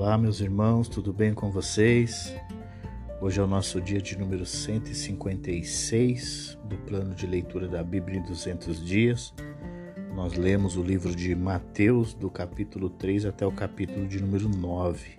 Olá, 0.00 0.16
meus 0.16 0.40
irmãos, 0.40 0.88
tudo 0.88 1.12
bem 1.12 1.34
com 1.34 1.50
vocês? 1.50 2.34
Hoje 3.20 3.38
é 3.38 3.42
o 3.42 3.46
nosso 3.46 3.78
dia 3.82 4.00
de 4.00 4.18
número 4.18 4.46
156 4.46 6.58
do 6.64 6.78
plano 6.78 7.14
de 7.14 7.26
leitura 7.26 7.68
da 7.68 7.84
Bíblia 7.84 8.18
em 8.18 8.22
200 8.22 8.82
dias. 8.82 9.34
Nós 10.14 10.38
lemos 10.38 10.78
o 10.78 10.82
livro 10.82 11.14
de 11.14 11.34
Mateus, 11.34 12.14
do 12.14 12.30
capítulo 12.30 12.88
3 12.88 13.26
até 13.26 13.46
o 13.46 13.52
capítulo 13.52 14.08
de 14.08 14.22
número 14.22 14.48
9. 14.48 15.18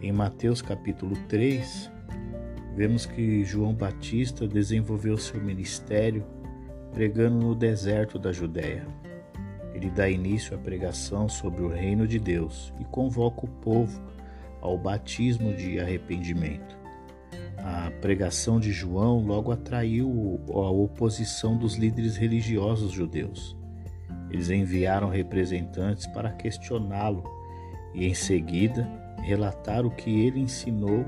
Em 0.00 0.10
Mateus, 0.10 0.62
capítulo 0.62 1.14
3, 1.28 1.92
vemos 2.74 3.04
que 3.04 3.44
João 3.44 3.74
Batista 3.74 4.48
desenvolveu 4.48 5.18
seu 5.18 5.38
ministério 5.38 6.24
pregando 6.94 7.46
no 7.46 7.54
deserto 7.54 8.18
da 8.18 8.32
Judéia. 8.32 8.86
Ele 9.76 9.90
dá 9.90 10.08
início 10.08 10.54
à 10.54 10.58
pregação 10.58 11.28
sobre 11.28 11.62
o 11.62 11.68
reino 11.68 12.08
de 12.08 12.18
Deus 12.18 12.72
e 12.80 12.84
convoca 12.86 13.44
o 13.44 13.48
povo 13.60 14.00
ao 14.62 14.78
batismo 14.78 15.52
de 15.52 15.78
arrependimento. 15.78 16.78
A 17.58 17.90
pregação 18.00 18.58
de 18.58 18.72
João 18.72 19.20
logo 19.20 19.52
atraiu 19.52 20.40
a 20.48 20.70
oposição 20.70 21.58
dos 21.58 21.74
líderes 21.74 22.16
religiosos 22.16 22.90
judeus. 22.90 23.54
Eles 24.30 24.48
enviaram 24.48 25.10
representantes 25.10 26.06
para 26.06 26.32
questioná-lo 26.32 27.22
e, 27.92 28.06
em 28.06 28.14
seguida, 28.14 28.88
relatar 29.22 29.84
o 29.84 29.90
que 29.90 30.24
ele 30.24 30.40
ensinou 30.40 31.04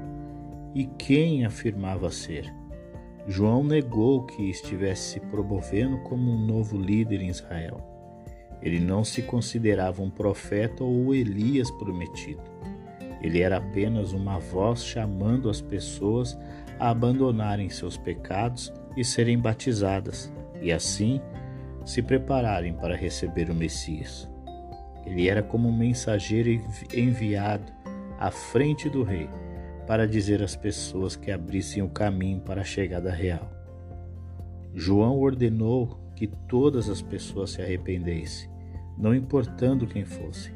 e 0.74 0.84
quem 0.98 1.46
afirmava 1.46 2.10
ser. 2.10 2.52
João 3.26 3.64
negou 3.64 4.26
que 4.26 4.50
estivesse 4.50 5.12
se 5.12 5.20
promovendo 5.20 5.96
como 6.00 6.30
um 6.30 6.46
novo 6.46 6.76
líder 6.76 7.22
em 7.22 7.28
Israel. 7.28 7.97
Ele 8.62 8.80
não 8.80 9.04
se 9.04 9.22
considerava 9.22 10.02
um 10.02 10.10
profeta 10.10 10.82
ou 10.82 11.14
Elias 11.14 11.70
prometido. 11.72 12.42
Ele 13.22 13.40
era 13.40 13.58
apenas 13.58 14.12
uma 14.12 14.38
voz 14.38 14.84
chamando 14.84 15.50
as 15.50 15.60
pessoas 15.60 16.38
a 16.78 16.90
abandonarem 16.90 17.68
seus 17.68 17.96
pecados 17.96 18.72
e 18.96 19.04
serem 19.04 19.38
batizadas, 19.38 20.32
e 20.60 20.72
assim 20.72 21.20
se 21.84 22.02
prepararem 22.02 22.74
para 22.74 22.96
receber 22.96 23.50
o 23.50 23.54
Messias. 23.54 24.28
Ele 25.06 25.28
era 25.28 25.42
como 25.42 25.68
um 25.68 25.76
mensageiro 25.76 26.50
enviado 26.92 27.72
à 28.18 28.30
frente 28.30 28.90
do 28.90 29.02
rei 29.02 29.28
para 29.86 30.06
dizer 30.06 30.42
às 30.42 30.54
pessoas 30.54 31.16
que 31.16 31.30
abrissem 31.30 31.82
o 31.82 31.88
caminho 31.88 32.40
para 32.40 32.60
a 32.60 32.64
chegada 32.64 33.10
real. 33.10 33.50
João 34.74 35.18
ordenou 35.18 35.98
que 36.18 36.26
todas 36.26 36.88
as 36.90 37.00
pessoas 37.00 37.50
se 37.50 37.62
arrependessem, 37.62 38.50
não 38.98 39.14
importando 39.14 39.86
quem 39.86 40.04
fosse. 40.04 40.52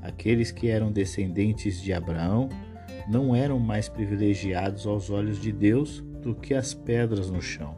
Aqueles 0.00 0.52
que 0.52 0.68
eram 0.68 0.92
descendentes 0.92 1.82
de 1.82 1.92
Abraão 1.92 2.48
não 3.08 3.34
eram 3.34 3.58
mais 3.58 3.88
privilegiados 3.88 4.86
aos 4.86 5.10
olhos 5.10 5.40
de 5.40 5.50
Deus 5.50 6.00
do 6.22 6.32
que 6.32 6.54
as 6.54 6.72
pedras 6.72 7.28
no 7.28 7.42
chão. 7.42 7.74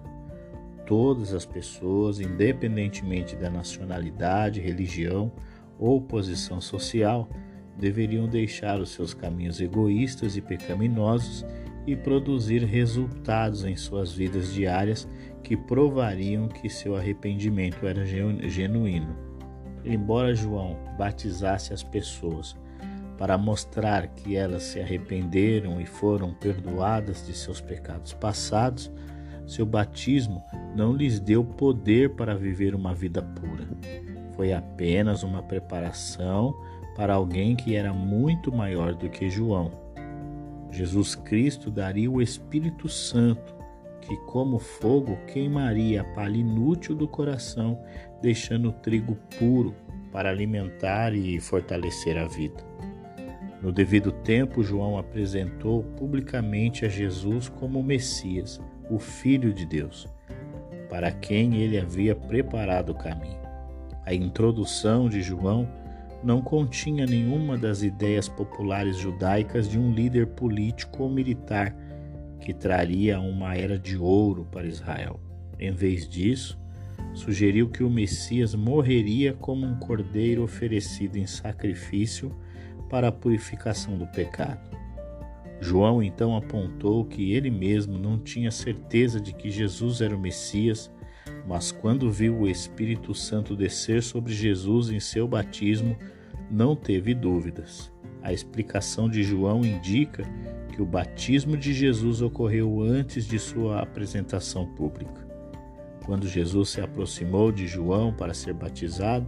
Todas 0.85 1.33
as 1.33 1.47
pessoas, 1.47 2.21
independentemente 2.21 3.35
da 3.35 3.49
nacionalidade, 3.49 4.61
religião 4.61 5.33
ou 5.79 6.03
posição 6.03 6.61
social, 6.61 7.27
deveriam 7.79 8.29
deixar 8.29 8.79
os 8.79 8.91
seus 8.91 9.15
caminhos 9.15 9.59
egoístas 9.59 10.37
e 10.37 10.43
pecaminosos 10.43 11.47
e 11.87 11.97
produzir 11.97 12.65
resultados 12.65 13.65
em 13.65 13.77
suas 13.77 14.13
vidas 14.13 14.53
diárias 14.53 15.09
que 15.43 15.57
provariam 15.57 16.49
que 16.49 16.69
seu 16.69 16.97
arrependimento 16.97 17.87
era 17.87 18.05
genuíno. 18.07 19.17
Embora 19.85 20.35
João 20.35 20.79
batizasse 20.97 21.73
as 21.73 21.83
pessoas 21.83 22.57
para 23.19 23.37
mostrar 23.37 24.09
que 24.09 24.37
elas 24.37 24.63
se 24.63 24.81
arrependeram 24.81 25.81
e 25.81 25.87
foram 25.87 26.33
perdoadas 26.33 27.27
de 27.27 27.35
seus 27.35 27.61
pecados 27.61 28.13
passados, 28.13 28.91
seu 29.47 29.67
batismo 29.67 30.43
não 30.77 30.95
lhes 30.95 31.19
deu 31.19 31.45
poder 31.45 32.11
para 32.11 32.37
viver 32.37 32.75
uma 32.75 32.95
vida 32.95 33.21
pura. 33.21 33.69
Foi 34.35 34.53
apenas 34.53 35.23
uma 35.23 35.43
preparação 35.43 36.55
para 36.97 37.15
alguém 37.15 37.57
que 37.57 37.75
era 37.75 37.93
muito 37.93 38.53
maior 38.53 38.95
do 38.95 39.11
que 39.11 39.29
João 39.29 39.82
Jesus 40.73 41.15
Cristo 41.15 41.71
daria 41.71 42.11
o 42.11 42.23
Espírito 42.23 42.89
Santo, 42.89 43.55
que, 44.01 44.17
como 44.27 44.59
fogo, 44.59 45.17
queimaria 45.27 46.01
a 46.01 46.05
palha 46.05 46.39
inútil 46.39 46.95
do 46.97 47.07
coração, 47.07 47.79
deixando 48.23 48.71
o 48.71 48.73
trigo 48.73 49.17
puro 49.39 49.75
para 50.11 50.31
alimentar 50.31 51.15
e 51.15 51.39
fortalecer 51.39 52.17
a 52.17 52.27
vida. 52.27 52.65
No 53.63 53.71
devido 53.71 54.11
tempo, 54.11 54.63
João 54.63 54.99
apresentou 54.99 55.85
publicamente 55.97 56.85
a 56.85 56.89
Jesus 56.89 57.49
como 57.49 57.79
o 57.79 57.85
Messias, 57.85 58.61
o 58.91 58.99
Filho 58.99 59.53
de 59.53 59.65
Deus, 59.65 60.09
para 60.89 61.13
quem 61.13 61.57
ele 61.57 61.79
havia 61.79 62.17
preparado 62.17 62.91
o 62.91 62.95
caminho. 62.95 63.41
A 64.05 64.13
introdução 64.13 65.09
de 65.09 65.23
João 65.23 65.69
não 66.23 66.41
continha 66.41 67.07
nenhuma 67.07 67.59
das 67.59 67.83
ideias 67.83 68.29
populares 68.29 68.97
judaicas 68.97 69.69
de 69.69 69.79
um 69.79 69.93
líder 69.93 70.29
político 70.29 71.03
ou 71.03 71.11
militar 71.11 71.75
que 72.41 72.53
traria 72.53 73.21
uma 73.21 73.55
era 73.57 73.79
de 73.79 73.97
ouro 73.97 74.47
para 74.51 74.67
Israel. 74.67 75.21
Em 75.59 75.73
vez 75.73 76.09
disso, 76.09 76.59
sugeriu 77.15 77.69
que 77.69 77.85
o 77.85 77.91
Messias 77.91 78.55
morreria 78.55 79.33
como 79.35 79.67
um 79.67 79.77
cordeiro 79.79 80.43
oferecido 80.43 81.17
em 81.17 81.27
sacrifício 81.27 82.35
para 82.89 83.09
a 83.09 83.13
purificação 83.13 83.97
do 83.97 84.07
pecado. 84.07 84.61
João 85.61 86.03
então 86.03 86.37
apontou 86.37 87.05
que 87.05 87.33
ele 87.33 87.51
mesmo 87.51 87.97
não 87.97 88.19
tinha 88.19 88.51
certeza 88.51 89.21
de 89.21 89.33
que 89.33 89.49
Jesus 89.49 90.01
era 90.01 90.15
o 90.15 90.21
Messias, 90.21 90.91
mas 91.47 91.71
quando 91.71 92.11
viu 92.11 92.41
o 92.41 92.49
Espírito 92.49 93.15
Santo 93.15 93.55
descer 93.55 94.03
sobre 94.03 94.33
Jesus 94.33 94.91
em 94.91 94.99
seu 94.99 95.29
batismo, 95.29 95.97
não 96.53 96.77
teve 96.77 97.15
dúvidas. 97.15 97.91
A 98.23 98.31
explicação 98.31 99.09
de 99.09 99.23
João 99.23 99.65
indica 99.65 100.23
que 100.69 100.83
o 100.83 100.87
batismo 100.87 101.57
de 101.57 101.73
Jesus 101.73 102.21
ocorreu 102.21 102.83
antes 102.83 103.27
de 103.27 103.39
sua 103.39 103.81
apresentação 103.81 104.67
pública. 104.75 105.27
Quando 106.05 106.29
Jesus 106.29 106.69
se 106.69 106.81
aproximou 106.81 107.51
de 107.51 107.67
João 107.67 108.13
para 108.13 108.35
ser 108.35 108.53
batizado, 108.53 109.27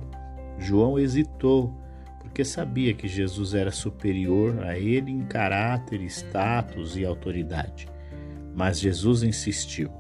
João 0.59 0.99
hesitou, 0.99 1.73
porque 2.21 2.45
sabia 2.45 2.93
que 2.93 3.09
Jesus 3.09 3.55
era 3.55 3.71
superior 3.71 4.63
a 4.63 4.79
ele 4.79 5.11
em 5.11 5.25
caráter, 5.25 6.03
status 6.03 6.95
e 6.97 7.07
autoridade. 7.07 7.89
Mas 8.55 8.79
Jesus 8.79 9.23
insistiu. 9.23 9.91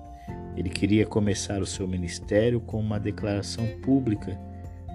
Ele 0.56 0.68
queria 0.68 1.06
começar 1.06 1.62
o 1.62 1.66
seu 1.66 1.88
ministério 1.88 2.60
com 2.60 2.78
uma 2.78 3.00
declaração 3.00 3.66
pública 3.82 4.38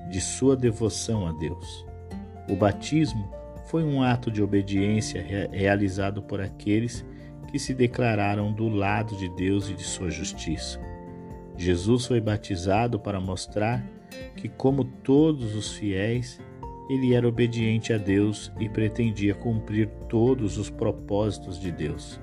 de 0.10 0.22
sua 0.22 0.56
devoção 0.56 1.28
a 1.28 1.34
Deus. 1.34 1.89
O 2.50 2.56
batismo 2.56 3.30
foi 3.66 3.84
um 3.84 4.02
ato 4.02 4.32
de 4.32 4.42
obediência 4.42 5.24
realizado 5.52 6.22
por 6.24 6.42
aqueles 6.42 7.06
que 7.52 7.60
se 7.60 7.74
declararam 7.74 8.52
do 8.52 8.68
lado 8.68 9.16
de 9.16 9.30
Deus 9.30 9.70
e 9.70 9.76
de 9.76 9.84
sua 9.84 10.10
justiça. 10.10 10.80
Jesus 11.56 12.06
foi 12.06 12.20
batizado 12.20 13.00
para 13.00 13.20
mostrar 13.20 13.86
que, 14.36 14.48
como 14.48 14.84
todos 14.84 15.56
os 15.56 15.74
fiéis, 15.74 16.40
ele 16.90 17.14
era 17.14 17.28
obediente 17.28 17.94
a 17.94 17.98
Deus 17.98 18.52
e 18.60 18.68
pretendia 18.68 19.36
cumprir 19.36 19.88
todos 20.08 20.58
os 20.58 20.70
propósitos 20.70 21.60
de 21.60 21.72
Deus. 21.72 22.20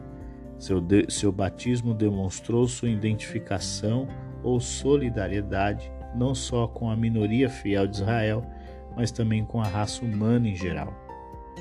Seu, 0.58 0.80
de, 0.80 1.06
seu 1.08 1.30
batismo 1.30 1.94
demonstrou 1.94 2.66
sua 2.66 2.88
identificação 2.88 4.08
ou 4.42 4.58
solidariedade 4.58 5.92
não 6.16 6.34
só 6.34 6.66
com 6.66 6.90
a 6.90 6.96
minoria 6.96 7.48
fiel 7.48 7.86
de 7.86 7.96
Israel, 7.96 8.44
mas 8.96 9.12
também 9.12 9.44
com 9.44 9.60
a 9.60 9.68
raça 9.68 10.04
humana 10.04 10.48
em 10.48 10.56
geral. 10.56 10.92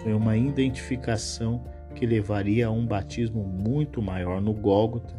Foi 0.02 0.14
uma 0.14 0.38
identificação 0.38 1.64
que 1.94 2.06
levaria 2.06 2.68
a 2.68 2.72
um 2.72 2.86
batismo 2.86 3.44
muito 3.44 4.02
maior 4.02 4.42
no 4.42 4.54
Gólgota, 4.54 5.16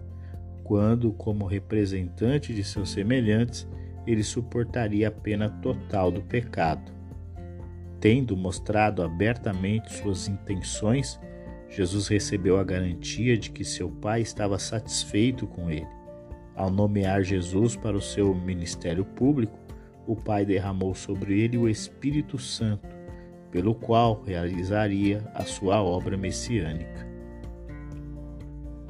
quando, 0.64 1.12
como 1.12 1.46
representante 1.46 2.52
de 2.52 2.64
seus 2.64 2.90
semelhantes, 2.90 3.68
ele 4.06 4.22
suportaria 4.22 5.08
a 5.08 5.12
pena 5.12 5.48
total 5.48 6.10
do 6.10 6.22
pecado. 6.22 6.92
Tendo 8.00 8.36
mostrado 8.36 9.02
abertamente 9.02 9.92
suas 9.92 10.28
intenções, 10.28 11.20
Jesus 11.68 12.08
recebeu 12.08 12.58
a 12.58 12.64
garantia 12.64 13.36
de 13.36 13.50
que 13.50 13.64
seu 13.64 13.90
Pai 13.90 14.20
estava 14.20 14.58
satisfeito 14.58 15.46
com 15.46 15.70
ele. 15.70 15.86
Ao 16.54 16.70
nomear 16.70 17.22
Jesus 17.22 17.76
para 17.76 17.96
o 17.96 18.00
seu 18.00 18.34
ministério 18.34 19.04
público, 19.04 19.58
o 20.06 20.14
Pai 20.14 20.44
derramou 20.44 20.94
sobre 20.94 21.40
ele 21.40 21.58
o 21.58 21.68
Espírito 21.68 22.38
Santo, 22.38 22.88
pelo 23.50 23.74
qual 23.74 24.22
realizaria 24.22 25.24
a 25.34 25.44
sua 25.44 25.82
obra 25.82 26.16
messiânica. 26.16 27.06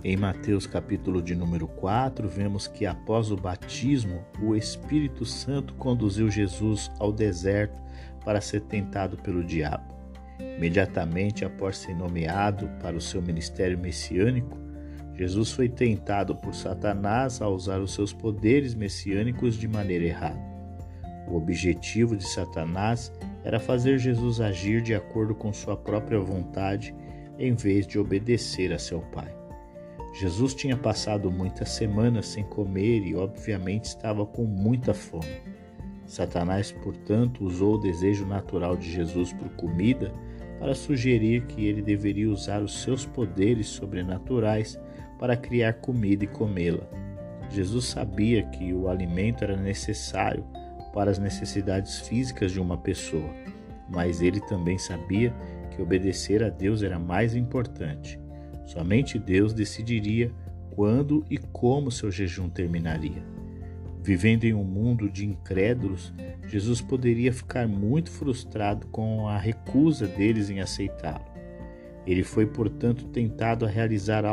Em 0.05 0.17
Mateus 0.17 0.67
capítulo 0.67 1.21
de 1.21 1.35
número 1.35 1.67
4, 1.67 2.29
vemos 2.29 2.69
que 2.69 2.87
após 2.87 3.31
o 3.31 3.37
batismo, 3.37 4.25
o 4.41 4.55
Espírito 4.55 5.25
Santo 5.25 5.75
conduziu 5.75 6.31
Jesus 6.31 6.91
ao 7.01 7.11
deserto 7.11 7.81
para 8.25 8.41
ser 8.41 8.61
tentado 8.63 9.17
pelo 9.17 9.43
diabo. 9.43 9.95
Imediatamente 10.39 11.45
após 11.45 11.79
ser 11.79 11.95
nomeado 11.95 12.69
para 12.81 12.97
o 12.97 13.01
seu 13.01 13.21
ministério 13.23 13.79
messiânico, 13.79 14.57
Jesus 15.15 15.51
foi 15.51 15.69
tentado 15.69 16.37
por 16.37 16.55
Satanás 16.55 17.41
a 17.41 17.49
usar 17.49 17.81
os 17.81 17.95
seus 17.95 18.13
poderes 18.13 18.75
messiânicos 18.75 19.57
de 19.57 19.67
maneira 19.67 20.05
errada. 20.05 20.56
O 21.29 21.37
objetivo 21.37 22.17
de 22.17 22.27
Satanás 22.27 23.13
era 23.45 23.59
fazer 23.59 23.99
Jesus 23.99 24.41
agir 24.41 24.81
de 24.83 24.95
acordo 24.95 25.35
com 25.35 25.53
sua 25.53 25.77
própria 25.77 26.21
vontade 26.21 26.95
em 27.39 27.55
vez 27.55 27.87
de 27.87 27.99
obedecer 27.99 28.73
a 28.73 28.79
seu 28.79 29.01
Pai. 29.01 29.35
Jesus 30.19 30.55
tinha 30.55 30.77
passado 30.77 31.31
muitas 31.31 31.71
semanas 31.71 32.27
sem 32.27 32.45
comer 32.45 33.01
e, 33.03 33.15
obviamente, 33.15 33.85
estava 33.85 34.25
com 34.25 34.45
muita 34.45 34.95
fome. 34.95 35.43
Satanás, 36.07 36.73
portanto, 36.73 37.45
usou 37.45 37.75
o 37.75 37.81
desejo 37.81 38.25
natural 38.25 38.77
de 38.77 38.91
Jesus 38.91 39.33
por 39.33 39.49
comida 39.51 40.13
para 40.59 40.75
sugerir 40.75 41.45
que 41.47 41.67
ele 41.67 41.83
deveria 41.83 42.31
usar 42.31 42.63
os 42.63 42.83
seus 42.83 43.05
poderes 43.05 43.67
sobrenaturais 43.67 44.81
para 45.19 45.37
criar 45.37 45.75
comida 45.75 46.25
e 46.25 46.29
comê-la. 46.29 46.89
Jesus 47.51 47.87
sabia 47.87 48.43
que 48.45 48.73
o 48.73 48.89
alimento 48.89 49.45
era 49.45 49.57
necessário 49.57 50.45
para 50.97 51.11
as 51.11 51.19
necessidades 51.19 52.01
físicas 52.01 52.51
de 52.51 52.59
uma 52.59 52.79
pessoa, 52.79 53.29
mas 53.87 54.23
ele 54.23 54.41
também 54.41 54.79
sabia 54.79 55.31
que 55.71 55.83
obedecer 55.83 56.43
a 56.43 56.49
Deus 56.49 56.83
era 56.83 56.99
mais 56.99 57.37
importante. 57.37 58.19
Somente 58.65 59.19
Deus 59.19 59.53
decidiria 59.53 60.33
quando 60.71 61.23
e 61.29 61.37
como 61.37 61.91
seu 61.91 62.11
jejum 62.11 62.49
terminaria. 62.49 63.23
Vivendo 64.03 64.45
em 64.45 64.55
um 64.55 64.65
mundo 64.65 65.11
de 65.11 65.27
incrédulos, 65.27 66.15
Jesus 66.49 66.81
poderia 66.81 67.31
ficar 67.31 67.69
muito 67.69 68.11
frustrado 68.11 68.87
com 68.87 69.29
a 69.29 69.37
recusa 69.37 70.07
deles 70.07 70.49
em 70.49 70.61
aceitá-lo. 70.61 71.27
Ele 72.07 72.23
foi, 72.23 72.47
portanto, 72.47 73.05
tentado 73.09 73.67
a 73.67 73.69
realizar 73.69 74.25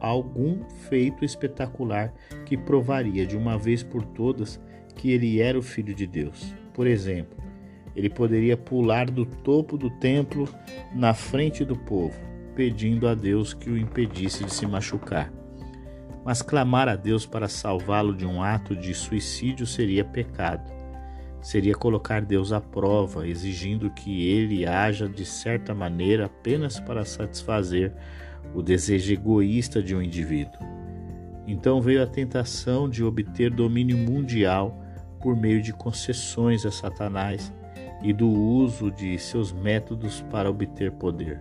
algum 0.00 0.64
feito 0.88 1.24
espetacular 1.24 2.12
que 2.46 2.56
provaria 2.56 3.26
de 3.26 3.36
uma 3.36 3.58
vez 3.58 3.82
por 3.82 4.04
todas 4.04 4.60
que 4.96 5.12
ele 5.12 5.40
era 5.40 5.58
o 5.58 5.62
Filho 5.62 5.94
de 5.94 6.06
Deus. 6.06 6.54
Por 6.72 6.86
exemplo, 6.86 7.38
ele 7.94 8.08
poderia 8.08 8.56
pular 8.56 9.10
do 9.10 9.26
topo 9.26 9.76
do 9.76 9.90
templo 9.90 10.48
na 10.94 11.12
frente 11.12 11.64
do 11.64 11.76
povo, 11.76 12.18
pedindo 12.54 13.06
a 13.08 13.14
Deus 13.14 13.52
que 13.52 13.70
o 13.70 13.78
impedisse 13.78 14.44
de 14.44 14.52
se 14.52 14.66
machucar. 14.66 15.32
Mas 16.24 16.42
clamar 16.42 16.88
a 16.88 16.96
Deus 16.96 17.26
para 17.26 17.48
salvá-lo 17.48 18.14
de 18.14 18.26
um 18.26 18.42
ato 18.42 18.76
de 18.76 18.94
suicídio 18.94 19.66
seria 19.66 20.04
pecado. 20.04 20.70
Seria 21.40 21.74
colocar 21.74 22.20
Deus 22.20 22.52
à 22.52 22.60
prova, 22.60 23.26
exigindo 23.26 23.90
que 23.90 24.28
ele 24.28 24.66
haja 24.66 25.08
de 25.08 25.24
certa 25.24 25.74
maneira 25.74 26.26
apenas 26.26 26.78
para 26.78 27.04
satisfazer 27.04 27.94
o 28.54 28.62
desejo 28.62 29.12
egoísta 29.12 29.82
de 29.82 29.94
um 29.94 30.02
indivíduo. 30.02 30.60
Então 31.46 31.80
veio 31.80 32.02
a 32.02 32.06
tentação 32.06 32.88
de 32.88 33.02
obter 33.02 33.50
domínio 33.50 33.98
mundial 33.98 34.78
por 35.20 35.36
meio 35.36 35.60
de 35.60 35.72
concessões 35.72 36.64
a 36.64 36.70
Satanás 36.70 37.52
e 38.02 38.12
do 38.12 38.28
uso 38.28 38.90
de 38.90 39.18
seus 39.18 39.52
métodos 39.52 40.22
para 40.30 40.50
obter 40.50 40.92
poder. 40.92 41.40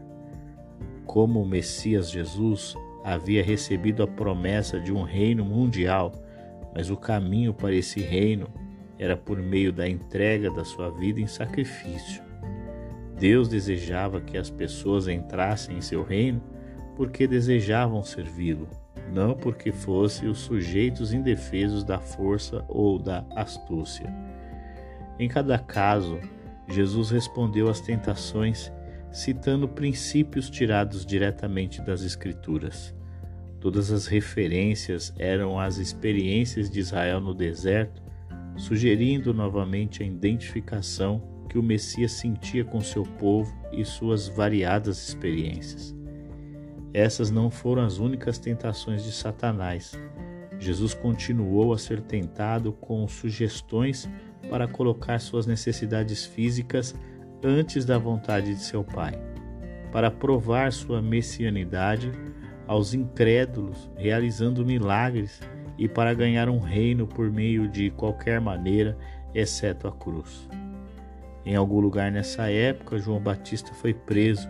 Como 1.06 1.42
o 1.42 1.48
Messias 1.48 2.12
Jesus 2.12 2.76
havia 3.04 3.44
recebido 3.44 4.04
a 4.04 4.08
promessa 4.08 4.80
de 4.80 4.92
um 4.92 5.04
reino 5.04 5.46
mundial, 5.46 6.12
mas 6.74 6.90
o 6.90 6.98
caminho 6.98 7.54
para 7.54 7.74
esse 7.74 8.02
reino 8.02 8.48
era 8.98 9.16
por 9.16 9.42
meio 9.42 9.72
da 9.72 9.88
entrega 9.88 10.52
da 10.52 10.66
sua 10.66 10.90
vida 10.90 11.22
em 11.22 11.28
sacrifício. 11.28 12.22
Deus 13.18 13.48
desejava 13.48 14.22
que 14.22 14.38
as 14.38 14.50
pessoas 14.50 15.08
entrassem 15.08 15.78
em 15.78 15.82
seu 15.82 16.04
reino 16.04 16.42
porque 17.00 17.26
desejavam 17.26 18.04
servi-lo, 18.04 18.68
não 19.14 19.34
porque 19.34 19.72
fossem 19.72 20.28
os 20.28 20.40
sujeitos 20.40 21.14
indefesos 21.14 21.82
da 21.82 21.98
força 21.98 22.66
ou 22.68 23.00
da 23.00 23.26
astúcia. 23.38 24.14
Em 25.18 25.30
cada 25.30 25.58
caso, 25.58 26.20
Jesus 26.68 27.10
respondeu 27.10 27.70
às 27.70 27.80
tentações 27.80 28.70
citando 29.14 29.66
princípios 29.66 30.50
tirados 30.50 31.06
diretamente 31.06 31.82
das 31.82 32.02
Escrituras. 32.02 32.94
Todas 33.62 33.94
as 33.94 34.06
referências 34.06 35.14
eram 35.18 35.58
às 35.58 35.78
experiências 35.78 36.70
de 36.70 36.82
Israel 36.82 37.22
no 37.22 37.34
deserto, 37.34 38.04
sugerindo 38.58 39.34
novamente 39.34 40.04
a 40.04 40.06
identificação 40.06 41.24
que 41.50 41.58
o 41.58 41.64
Messias 41.64 42.12
sentia 42.12 42.66
com 42.66 42.82
seu 42.82 43.04
povo 43.04 43.58
e 43.72 43.86
suas 43.86 44.28
variadas 44.28 45.08
experiências. 45.08 45.98
Essas 46.94 47.30
não 47.30 47.52
foram 47.52 47.84
as 47.84 48.00
únicas 48.00 48.38
tentações 48.38 49.04
de 49.04 49.12
Satanás. 49.12 50.00
Jesus 50.58 50.94
continuou 50.94 51.74
a 51.74 51.78
ser 51.78 52.02
tentado 52.02 52.74
com 52.74 53.08
sugestões 53.08 54.10
para 54.50 54.68
colocar 54.68 55.20
suas 55.20 55.46
necessidades 55.46 56.26
físicas 56.26 56.96
antes 57.44 57.86
da 57.86 57.98
vontade 57.98 58.54
de 58.54 58.62
seu 58.62 58.84
Pai, 58.84 59.14
para 59.92 60.12
provar 60.12 60.72
sua 60.74 61.02
messianidade 61.02 62.12
aos 62.68 62.94
incrédulos, 62.94 63.90
realizando 63.96 64.66
milagres 64.66 65.40
e 65.78 65.88
para 65.88 66.14
ganhar 66.14 66.50
um 66.50 66.60
reino 66.60 67.08
por 67.08 67.32
meio 67.32 67.68
de 67.68 67.90
qualquer 67.92 68.42
maneira, 68.42 68.98
exceto 69.34 69.88
a 69.88 69.92
cruz. 69.92 70.48
Em 71.46 71.56
algum 71.56 71.80
lugar 71.80 72.12
nessa 72.12 72.52
época, 72.52 73.00
João 73.00 73.20
Batista 73.20 73.74
foi 73.74 73.94
preso. 73.94 74.48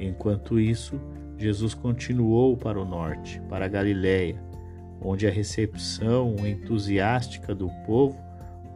Enquanto 0.00 0.58
isso, 0.58 0.98
Jesus 1.44 1.74
continuou 1.74 2.56
para 2.56 2.80
o 2.80 2.86
norte, 2.86 3.38
para 3.50 3.66
a 3.66 3.68
Galiléia, 3.68 4.42
onde 4.98 5.26
a 5.26 5.30
recepção 5.30 6.34
entusiástica 6.38 7.54
do 7.54 7.68
povo 7.86 8.16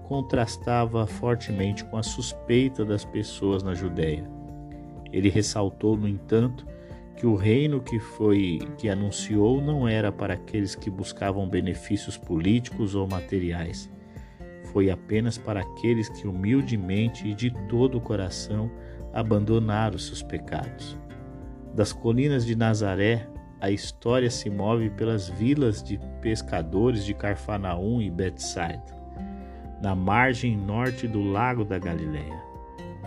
contrastava 0.03 1.07
fortemente 1.07 1.83
com 1.87 1.97
a 1.97 2.03
suspeita 2.03 2.85
das 2.85 3.07
pessoas 3.07 3.63
na 3.63 3.73
Judéia. 3.73 4.23
Ele 5.11 5.31
ressaltou, 5.31 5.97
no 5.97 6.07
entanto, 6.07 6.67
que 7.17 7.27
o 7.27 7.37
reino 7.37 7.81
que 7.81 7.99
foi 7.99 8.59
que 8.77 8.91
anunciou 8.91 9.63
não 9.63 9.89
era 9.89 10.13
para 10.13 10.35
aqueles 10.35 10.75
que 10.75 10.91
buscavam 10.91 11.49
benefícios 11.49 12.19
políticos 12.19 12.95
ou 12.95 13.09
materiais. 13.09 13.91
Foi 14.75 14.91
apenas 14.91 15.39
para 15.39 15.61
aqueles 15.61 16.11
que 16.11 16.29
humildemente 16.29 17.27
e 17.27 17.35
de 17.35 17.51
todo 17.67 17.97
o 17.97 18.01
coração 18.01 18.71
abandonaram 19.15 19.99
seus 19.99 20.23
pecados. 20.23 20.99
Das 21.79 21.93
colinas 21.93 22.45
de 22.45 22.57
Nazaré, 22.57 23.29
a 23.61 23.71
história 23.71 24.29
se 24.33 24.51
move 24.51 24.91
pelas 24.91 25.29
vilas 25.29 25.81
de 25.81 25.97
pescadores 26.21 27.05
de 27.05 27.15
Carfanaum 27.15 28.03
e 28.03 28.11
Betsaida 28.11 28.99
na 29.81 29.95
margem 29.95 30.57
norte 30.57 31.07
do 31.07 31.23
lago 31.23 31.65
da 31.65 31.79
Galileia. 31.79 32.43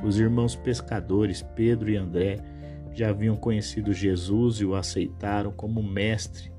Os 0.01 0.17
irmãos 0.17 0.55
pescadores 0.55 1.41
Pedro 1.53 1.89
e 1.89 1.97
André 1.97 2.37
já 2.93 3.09
haviam 3.09 3.35
conhecido 3.35 3.91
Jesus 3.91 4.61
e 4.61 4.65
o 4.65 4.73
aceitaram 4.73 5.51
como 5.51 5.83
mestre. 5.83 6.49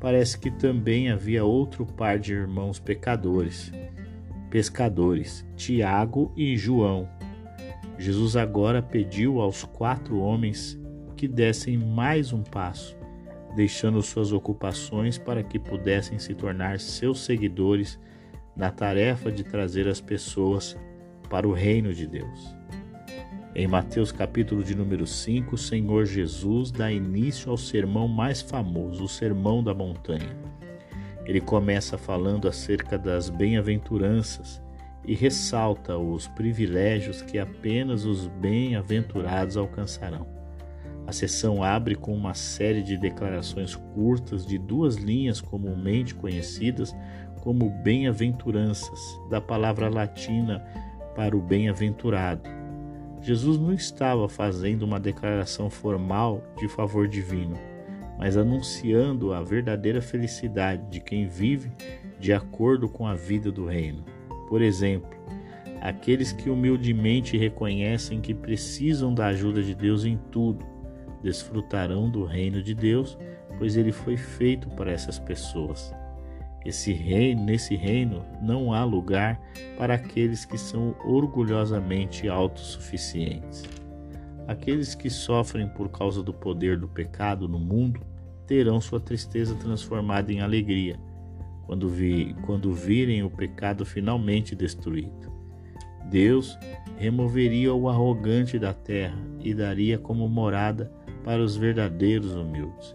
Parece 0.00 0.38
que 0.38 0.50
também 0.50 1.10
havia 1.10 1.44
outro 1.44 1.84
par 1.84 2.18
de 2.18 2.32
irmãos 2.32 2.80
pecadores, 2.80 3.70
pescadores, 4.48 5.46
Tiago 5.56 6.32
e 6.38 6.56
João. 6.56 7.06
Jesus 7.98 8.34
agora 8.34 8.80
pediu 8.80 9.42
aos 9.42 9.62
quatro 9.62 10.20
homens 10.20 10.82
que 11.24 11.28
dessem 11.28 11.78
mais 11.78 12.34
um 12.34 12.42
passo, 12.42 12.94
deixando 13.56 14.02
suas 14.02 14.30
ocupações 14.30 15.16
para 15.16 15.42
que 15.42 15.58
pudessem 15.58 16.18
se 16.18 16.34
tornar 16.34 16.78
seus 16.78 17.20
seguidores 17.20 17.98
na 18.54 18.70
tarefa 18.70 19.32
de 19.32 19.42
trazer 19.42 19.88
as 19.88 20.02
pessoas 20.02 20.76
para 21.30 21.48
o 21.48 21.52
reino 21.54 21.94
de 21.94 22.06
Deus. 22.06 22.54
Em 23.54 23.66
Mateus 23.66 24.12
capítulo 24.12 24.62
de 24.62 24.74
número 24.74 25.06
5, 25.06 25.54
o 25.54 25.58
Senhor 25.58 26.04
Jesus 26.04 26.70
dá 26.70 26.92
início 26.92 27.50
ao 27.50 27.56
sermão 27.56 28.06
mais 28.06 28.42
famoso, 28.42 29.04
o 29.04 29.08
Sermão 29.08 29.64
da 29.64 29.72
Montanha. 29.72 30.36
Ele 31.24 31.40
começa 31.40 31.96
falando 31.96 32.46
acerca 32.46 32.98
das 32.98 33.30
bem-aventuranças 33.30 34.62
e 35.06 35.14
ressalta 35.14 35.96
os 35.96 36.28
privilégios 36.28 37.22
que 37.22 37.38
apenas 37.38 38.04
os 38.04 38.26
bem-aventurados 38.26 39.56
alcançarão. 39.56 40.33
A 41.06 41.12
sessão 41.12 41.62
abre 41.62 41.94
com 41.94 42.14
uma 42.14 42.34
série 42.34 42.82
de 42.82 42.96
declarações 42.96 43.76
curtas 43.76 44.46
de 44.46 44.58
duas 44.58 44.96
linhas 44.96 45.40
comumente 45.40 46.14
conhecidas 46.14 46.94
como 47.42 47.68
bem-aventuranças, 47.68 48.98
da 49.28 49.40
palavra 49.40 49.88
latina 49.88 50.64
para 51.14 51.36
o 51.36 51.42
bem-aventurado. 51.42 52.48
Jesus 53.20 53.58
não 53.58 53.72
estava 53.72 54.28
fazendo 54.28 54.82
uma 54.82 54.98
declaração 54.98 55.68
formal 55.68 56.42
de 56.58 56.68
favor 56.68 57.06
divino, 57.06 57.56
mas 58.18 58.36
anunciando 58.36 59.34
a 59.34 59.42
verdadeira 59.42 60.00
felicidade 60.00 60.90
de 60.90 61.00
quem 61.00 61.26
vive 61.26 61.70
de 62.18 62.32
acordo 62.32 62.88
com 62.88 63.06
a 63.06 63.14
vida 63.14 63.52
do 63.52 63.66
reino. 63.66 64.04
Por 64.48 64.62
exemplo, 64.62 65.14
Aqueles 65.84 66.32
que 66.32 66.48
humildemente 66.48 67.36
reconhecem 67.36 68.18
que 68.18 68.32
precisam 68.32 69.12
da 69.12 69.26
ajuda 69.26 69.62
de 69.62 69.74
Deus 69.74 70.06
em 70.06 70.18
tudo, 70.32 70.64
desfrutarão 71.24 72.08
do 72.08 72.24
reino 72.24 72.62
de 72.62 72.74
Deus, 72.74 73.18
pois 73.58 73.76
ele 73.76 73.90
foi 73.90 74.16
feito 74.16 74.68
para 74.70 74.92
essas 74.92 75.18
pessoas. 75.18 75.92
Esse 76.64 76.92
reino, 76.92 77.42
nesse 77.44 77.74
reino 77.74 78.24
não 78.40 78.72
há 78.72 78.84
lugar 78.84 79.40
para 79.76 79.94
aqueles 79.94 80.44
que 80.44 80.56
são 80.56 80.94
orgulhosamente 81.04 82.28
autossuficientes. 82.28 83.64
Aqueles 84.46 84.94
que 84.94 85.08
sofrem 85.08 85.68
por 85.68 85.88
causa 85.88 86.22
do 86.22 86.32
poder 86.32 86.78
do 86.78 86.86
pecado 86.86 87.48
no 87.48 87.58
mundo 87.58 88.00
terão 88.46 88.80
sua 88.80 89.00
tristeza 89.00 89.54
transformada 89.54 90.30
em 90.30 90.40
alegria 90.40 90.98
quando, 91.66 91.88
vi, 91.88 92.34
quando 92.44 92.72
virem 92.72 93.22
o 93.22 93.30
pecado 93.30 93.86
finalmente 93.86 94.54
destruído. 94.54 95.32
Deus 96.10 96.58
removeria 96.98 97.72
o 97.72 97.88
arrogante 97.88 98.58
da 98.58 98.74
terra 98.74 99.16
e 99.40 99.54
daria 99.54 99.98
como 99.98 100.28
morada 100.28 100.92
para 101.24 101.42
os 101.42 101.56
verdadeiros 101.56 102.34
humildes. 102.34 102.94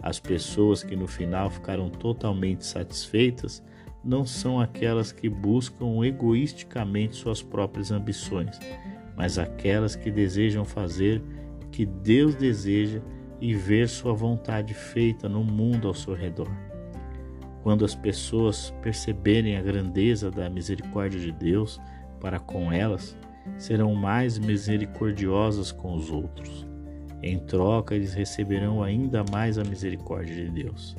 As 0.00 0.20
pessoas 0.20 0.82
que 0.82 0.94
no 0.94 1.06
final 1.06 1.50
ficaram 1.50 1.90
totalmente 1.90 2.64
satisfeitas 2.64 3.62
não 4.04 4.24
são 4.24 4.60
aquelas 4.60 5.10
que 5.10 5.28
buscam 5.28 6.04
egoisticamente 6.04 7.16
suas 7.16 7.42
próprias 7.42 7.90
ambições, 7.90 8.58
mas 9.16 9.38
aquelas 9.38 9.96
que 9.96 10.10
desejam 10.10 10.64
fazer 10.64 11.22
o 11.64 11.68
que 11.68 11.86
Deus 11.86 12.34
deseja 12.34 13.00
e 13.40 13.54
ver 13.54 13.88
sua 13.88 14.12
vontade 14.12 14.74
feita 14.74 15.28
no 15.28 15.42
mundo 15.42 15.88
ao 15.88 15.94
seu 15.94 16.14
redor. 16.14 16.50
Quando 17.62 17.84
as 17.84 17.94
pessoas 17.94 18.74
perceberem 18.82 19.56
a 19.56 19.62
grandeza 19.62 20.30
da 20.30 20.50
misericórdia 20.50 21.18
de 21.18 21.32
Deus 21.32 21.80
para 22.20 22.38
com 22.38 22.70
elas, 22.70 23.16
serão 23.56 23.94
mais 23.94 24.38
misericordiosas 24.38 25.72
com 25.72 25.94
os 25.94 26.10
outros. 26.10 26.73
Em 27.26 27.38
troca, 27.38 27.94
eles 27.94 28.12
receberão 28.12 28.82
ainda 28.82 29.24
mais 29.32 29.56
a 29.56 29.64
misericórdia 29.64 30.34
de 30.34 30.50
Deus. 30.50 30.94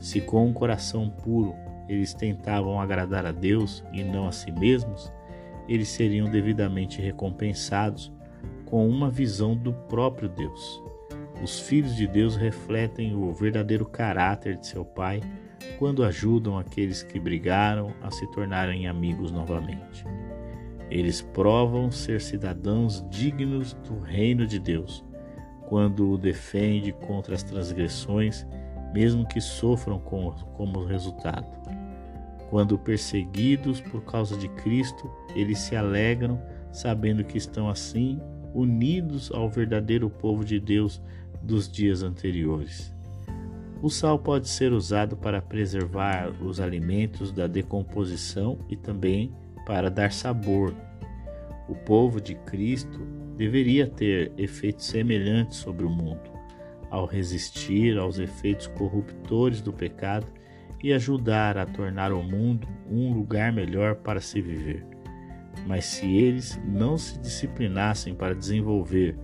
Se 0.00 0.18
com 0.18 0.46
um 0.46 0.52
coração 0.52 1.10
puro 1.10 1.54
eles 1.86 2.14
tentavam 2.14 2.80
agradar 2.80 3.26
a 3.26 3.32
Deus 3.32 3.84
e 3.92 4.02
não 4.02 4.26
a 4.26 4.32
si 4.32 4.50
mesmos, 4.50 5.12
eles 5.68 5.88
seriam 5.88 6.30
devidamente 6.30 7.02
recompensados 7.02 8.10
com 8.64 8.88
uma 8.88 9.10
visão 9.10 9.54
do 9.54 9.74
próprio 9.74 10.26
Deus. 10.26 10.82
Os 11.42 11.60
filhos 11.60 11.94
de 11.96 12.06
Deus 12.06 12.34
refletem 12.34 13.14
o 13.14 13.30
verdadeiro 13.34 13.84
caráter 13.84 14.56
de 14.56 14.66
seu 14.66 14.86
Pai 14.86 15.20
quando 15.78 16.02
ajudam 16.02 16.56
aqueles 16.56 17.02
que 17.02 17.20
brigaram 17.20 17.92
a 18.00 18.10
se 18.10 18.26
tornarem 18.28 18.88
amigos 18.88 19.30
novamente. 19.30 20.02
Eles 20.90 21.20
provam 21.20 21.90
ser 21.90 22.22
cidadãos 22.22 23.04
dignos 23.10 23.74
do 23.74 24.00
reino 24.00 24.46
de 24.46 24.58
Deus 24.58 25.04
quando 25.72 26.10
o 26.10 26.18
defende 26.18 26.92
contra 26.92 27.34
as 27.34 27.42
transgressões, 27.42 28.46
mesmo 28.92 29.26
que 29.26 29.40
sofram 29.40 29.98
como, 29.98 30.84
resultado. 30.84 31.46
Quando 32.50 32.78
perseguidos 32.78 33.80
por 33.80 34.04
causa 34.04 34.36
de 34.36 34.50
Cristo, 34.50 35.10
eles 35.34 35.60
se 35.60 35.74
alegram, 35.74 36.38
sabendo 36.70 37.24
que 37.24 37.38
estão 37.38 37.70
assim 37.70 38.20
unidos 38.52 39.32
ao 39.32 39.48
verdadeiro 39.48 40.10
povo 40.10 40.44
de 40.44 40.60
Deus 40.60 41.00
dos 41.40 41.72
dias 41.72 42.02
anteriores. 42.02 42.94
O 43.80 43.88
sal 43.88 44.18
pode 44.18 44.50
ser 44.50 44.74
usado 44.74 45.16
para 45.16 45.40
preservar 45.40 46.34
os 46.42 46.60
alimentos 46.60 47.32
da 47.32 47.46
decomposição 47.46 48.58
e 48.68 48.76
também 48.76 49.34
para 49.64 49.90
dar 49.90 50.12
sabor. 50.12 50.74
O 51.66 51.74
povo 51.74 52.20
de 52.20 52.34
Cristo 52.34 53.21
deveria 53.36 53.86
ter 53.86 54.32
efeitos 54.36 54.86
semelhantes 54.86 55.58
sobre 55.58 55.84
o 55.84 55.90
mundo, 55.90 56.30
ao 56.90 57.06
resistir 57.06 57.98
aos 57.98 58.18
efeitos 58.18 58.66
corruptores 58.68 59.60
do 59.60 59.72
pecado 59.72 60.26
e 60.82 60.92
ajudar 60.92 61.56
a 61.56 61.64
tornar 61.64 62.12
o 62.12 62.22
mundo 62.22 62.66
um 62.90 63.12
lugar 63.12 63.52
melhor 63.52 63.96
para 63.96 64.20
se 64.20 64.40
viver. 64.40 64.84
Mas 65.66 65.84
se 65.84 66.06
eles 66.06 66.60
não 66.66 66.98
se 66.98 67.18
disciplinassem 67.18 68.14
para 68.14 68.34
desenvolver 68.34 69.16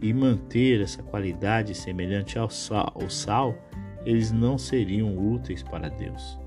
e 0.00 0.12
manter 0.12 0.80
essa 0.80 1.02
qualidade 1.02 1.74
semelhante 1.74 2.38
ao 2.38 2.48
sal, 2.48 2.92
ao 2.94 3.10
sal, 3.10 3.56
eles 4.06 4.30
não 4.30 4.56
seriam 4.56 5.16
úteis 5.18 5.62
para 5.62 5.88
Deus. 5.88 6.38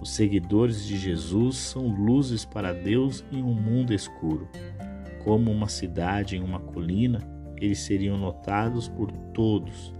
Os 0.00 0.10
seguidores 0.10 0.84
de 0.84 0.98
Jesus 0.98 1.56
são 1.56 1.86
luzes 1.86 2.44
para 2.44 2.72
Deus 2.72 3.24
em 3.30 3.40
um 3.40 3.54
mundo 3.54 3.94
escuro. 3.94 4.48
Como 5.24 5.50
uma 5.50 5.68
cidade 5.68 6.36
em 6.36 6.40
uma 6.42 6.58
colina, 6.58 7.20
eles 7.56 7.78
seriam 7.78 8.18
notados 8.18 8.88
por 8.88 9.10
todos. 9.32 9.94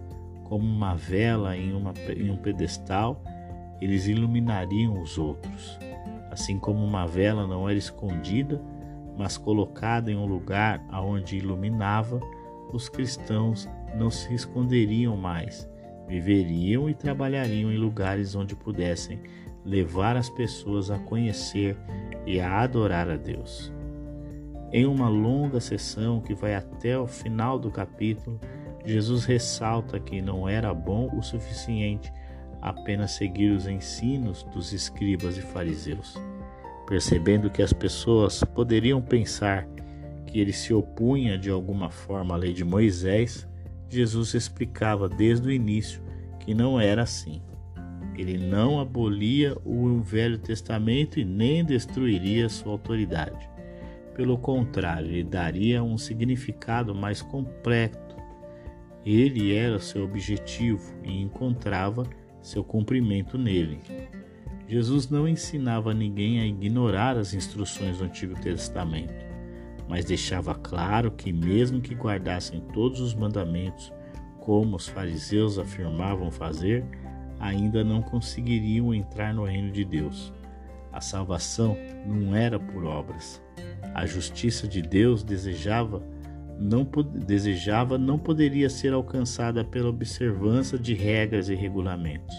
Como 0.45 0.65
uma 0.65 0.95
vela 0.95 1.57
em, 1.57 1.73
uma, 1.73 1.95
em 2.17 2.31
um 2.31 2.37
pedestal, 2.37 3.23
eles 3.81 4.07
iluminariam 4.07 5.01
os 5.01 5.17
outros. 5.19 5.79
Assim 6.31 6.59
como 6.59 6.85
uma 6.85 7.07
vela 7.07 7.47
não 7.47 7.69
era 7.69 7.79
escondida, 7.79 8.61
mas 9.17 9.37
colocada 9.37 10.11
em 10.11 10.17
um 10.17 10.27
lugar 10.27 10.85
aonde 10.91 11.37
iluminava, 11.37 12.21
os 12.73 12.89
cristãos 12.89 13.69
não 13.95 14.11
se 14.11 14.35
esconderiam 14.35 15.17
mais, 15.17 15.69
viveriam 16.09 16.89
e 16.89 16.95
trabalhariam 16.95 17.71
em 17.71 17.77
lugares 17.77 18.35
onde 18.35 18.57
pudessem 18.57 19.21
levar 19.65 20.17
as 20.17 20.29
pessoas 20.31 20.91
a 20.91 20.99
conhecer 20.99 21.77
e 22.27 22.41
a 22.41 22.61
adorar 22.61 23.09
a 23.09 23.17
Deus. 23.17 23.73
Em 24.73 24.87
uma 24.87 25.09
longa 25.09 25.61
sessão 25.61 26.21
que 26.21 26.35
vai 26.35 26.55
até 26.55 26.99
o 26.99 27.07
final 27.07 27.59
do 27.59 27.71
capítulo, 27.71 28.41
Jesus 28.87 29.27
ressalta 29.27 30.01
que 30.01 30.23
não 30.23 30.49
era 30.49 30.73
bom 30.73 31.11
o 31.15 31.23
suficiente 31.23 32.11
apenas 32.63 33.11
seguir 33.11 33.51
os 33.51 33.67
ensinos 33.67 34.45
dos 34.45 34.73
escribas 34.73 35.37
e 35.37 35.43
fariseus. 35.43 36.15
Percebendo 36.87 37.51
que 37.51 37.61
as 37.61 37.73
pessoas 37.73 38.43
poderiam 38.43 39.03
pensar 39.03 39.69
que 40.27 40.41
ele 40.41 40.53
se 40.53 40.73
opunha 40.73 41.37
de 41.37 41.51
alguma 41.51 41.91
forma 41.91 42.35
à 42.35 42.39
lei 42.39 42.55
de 42.55 42.65
Moisés, 42.65 43.47
Jesus 43.91 44.33
explicava 44.33 45.07
desde 45.07 45.49
o 45.49 45.53
início 45.53 46.03
que 46.41 46.55
não 46.55 46.81
era 46.81 47.03
assim. 47.03 47.43
Ele 48.17 48.39
não 48.39 48.81
abolia 48.81 49.57
o 49.65 50.01
Velho 50.01 50.39
Testamento 50.39 51.21
e 51.21 51.25
nem 51.25 51.65
destruiria 51.65 52.49
sua 52.49 52.73
autoridade. 52.73 53.52
Pelo 54.15 54.37
contrário, 54.37 55.09
ele 55.09 55.25
daria 55.25 55.83
um 55.83 55.97
significado 55.97 56.95
mais 56.95 57.23
completo. 57.23 58.17
Ele 59.05 59.55
era 59.55 59.79
seu 59.79 60.05
objetivo 60.05 60.95
e 61.03 61.21
encontrava 61.21 62.07
seu 62.41 62.63
cumprimento 62.63 63.39
nele. 63.39 63.81
Jesus 64.69 65.09
não 65.09 65.27
ensinava 65.27 65.95
ninguém 65.95 66.41
a 66.41 66.47
ignorar 66.47 67.17
as 67.17 67.35
instruções 67.35 67.99
do 67.99 68.05
Antigo 68.05 68.35
Testamento, 68.41 69.25
mas 69.89 70.05
deixava 70.05 70.55
claro 70.55 71.11
que, 71.11 71.33
mesmo 71.33 71.81
que 71.81 71.95
guardassem 71.95 72.61
todos 72.73 73.01
os 73.01 73.15
mandamentos, 73.15 73.93
como 74.41 74.77
os 74.77 74.89
fariseus 74.89 75.59
afirmavam 75.59 76.31
fazer, 76.31 76.85
ainda 77.39 77.83
não 77.83 78.03
conseguiriam 78.03 78.95
entrar 78.95 79.35
no 79.35 79.45
reino 79.45 79.71
de 79.71 79.85
Deus. 79.85 80.33
A 80.93 81.01
salvação 81.01 81.77
não 82.07 82.37
era 82.37 82.59
por 82.59 82.85
obras. 82.85 83.43
A 83.95 84.05
justiça 84.07 84.69
de 84.69 84.83
Deus 84.83 85.23
desejava 85.23 86.03
não, 86.59 86.87
desejava 87.27 87.99
não 87.99 88.19
poderia 88.19 88.69
ser 88.71 88.93
alcançada 88.93 89.65
pela 89.65 89.89
observância 89.89 90.79
de 90.79 90.95
regras 90.95 91.49
e 91.49 91.55
regulamentos. 91.55 92.37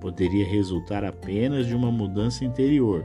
Poderia 0.00 0.46
resultar 0.46 1.04
apenas 1.04 1.66
de 1.66 1.74
uma 1.74 1.90
mudança 1.90 2.44
interior, 2.44 3.04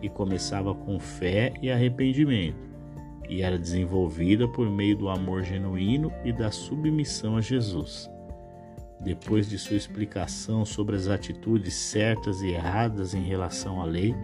que 0.00 0.08
começava 0.08 0.74
com 0.74 0.98
fé 0.98 1.52
e 1.62 1.70
arrependimento, 1.70 2.68
e 3.28 3.42
era 3.42 3.58
desenvolvida 3.58 4.48
por 4.48 4.68
meio 4.68 4.96
do 4.96 5.08
amor 5.08 5.42
genuíno 5.42 6.12
e 6.24 6.32
da 6.32 6.50
submissão 6.50 7.36
a 7.36 7.40
Jesus. 7.40 8.09
Depois 9.02 9.48
de 9.48 9.58
sua 9.58 9.76
explicação 9.76 10.64
sobre 10.64 10.94
as 10.94 11.08
atitudes 11.08 11.74
certas 11.74 12.42
e 12.42 12.48
erradas 12.48 13.14
em 13.14 13.22
relação 13.22 13.80
à 13.80 13.84
lei, 13.84 14.14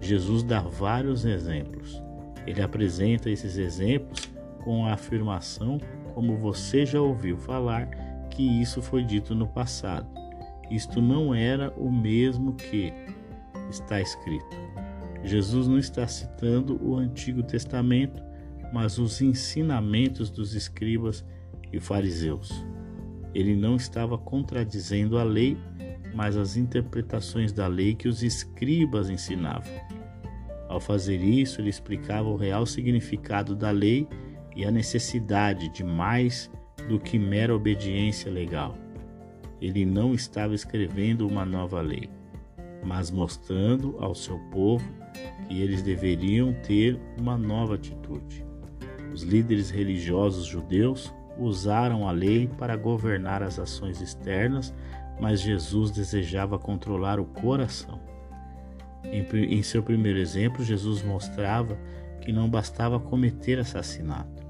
Jesus 0.00 0.42
dá 0.42 0.60
vários 0.60 1.24
exemplos. 1.24 2.02
Ele 2.46 2.60
apresenta 2.60 3.30
esses 3.30 3.56
exemplos 3.56 4.28
com 4.64 4.86
a 4.86 4.94
afirmação, 4.94 5.78
como 6.14 6.36
você 6.36 6.84
já 6.84 7.00
ouviu 7.00 7.36
falar, 7.36 7.88
que 8.30 8.42
isso 8.42 8.82
foi 8.82 9.04
dito 9.04 9.34
no 9.34 9.46
passado. 9.46 10.08
Isto 10.70 11.00
não 11.00 11.34
era 11.34 11.72
o 11.76 11.90
mesmo 11.90 12.54
que 12.54 12.92
está 13.70 14.00
escrito. 14.00 14.56
Jesus 15.24 15.66
não 15.66 15.78
está 15.78 16.06
citando 16.06 16.78
o 16.82 16.96
Antigo 16.96 17.42
Testamento, 17.42 18.22
mas 18.72 18.98
os 18.98 19.20
ensinamentos 19.20 20.30
dos 20.30 20.54
escribas 20.54 21.24
e 21.72 21.80
fariseus. 21.80 22.64
Ele 23.34 23.54
não 23.54 23.76
estava 23.76 24.16
contradizendo 24.16 25.18
a 25.18 25.22
lei, 25.22 25.56
mas 26.14 26.36
as 26.36 26.56
interpretações 26.56 27.52
da 27.52 27.66
lei 27.66 27.94
que 27.94 28.08
os 28.08 28.22
escribas 28.22 29.10
ensinavam. 29.10 29.72
Ao 30.68 30.80
fazer 30.80 31.22
isso, 31.22 31.60
ele 31.60 31.70
explicava 31.70 32.28
o 32.28 32.36
real 32.36 32.66
significado 32.66 33.54
da 33.56 33.70
lei 33.70 34.06
e 34.54 34.64
a 34.64 34.70
necessidade 34.70 35.68
de 35.70 35.82
mais 35.84 36.50
do 36.88 36.98
que 36.98 37.18
mera 37.18 37.54
obediência 37.54 38.30
legal. 38.30 38.76
Ele 39.60 39.84
não 39.84 40.14
estava 40.14 40.54
escrevendo 40.54 41.26
uma 41.26 41.44
nova 41.44 41.80
lei, 41.80 42.08
mas 42.84 43.10
mostrando 43.10 43.96
ao 43.98 44.14
seu 44.14 44.38
povo 44.50 44.84
que 45.48 45.60
eles 45.60 45.82
deveriam 45.82 46.52
ter 46.62 46.98
uma 47.18 47.36
nova 47.36 47.74
atitude. 47.74 48.44
Os 49.12 49.22
líderes 49.22 49.70
religiosos 49.70 50.46
judeus 50.46 51.12
usaram 51.38 52.08
a 52.08 52.12
lei 52.12 52.46
para 52.46 52.76
governar 52.76 53.42
as 53.42 53.58
ações 53.58 54.00
externas, 54.00 54.74
mas 55.20 55.40
Jesus 55.40 55.90
desejava 55.90 56.58
controlar 56.58 57.18
o 57.18 57.24
coração. 57.24 58.00
Em, 59.04 59.22
em 59.44 59.62
seu 59.62 59.82
primeiro 59.82 60.18
exemplo, 60.18 60.64
Jesus 60.64 61.02
mostrava 61.02 61.78
que 62.20 62.32
não 62.32 62.48
bastava 62.48 62.98
cometer 62.98 63.58
assassinato. 63.58 64.46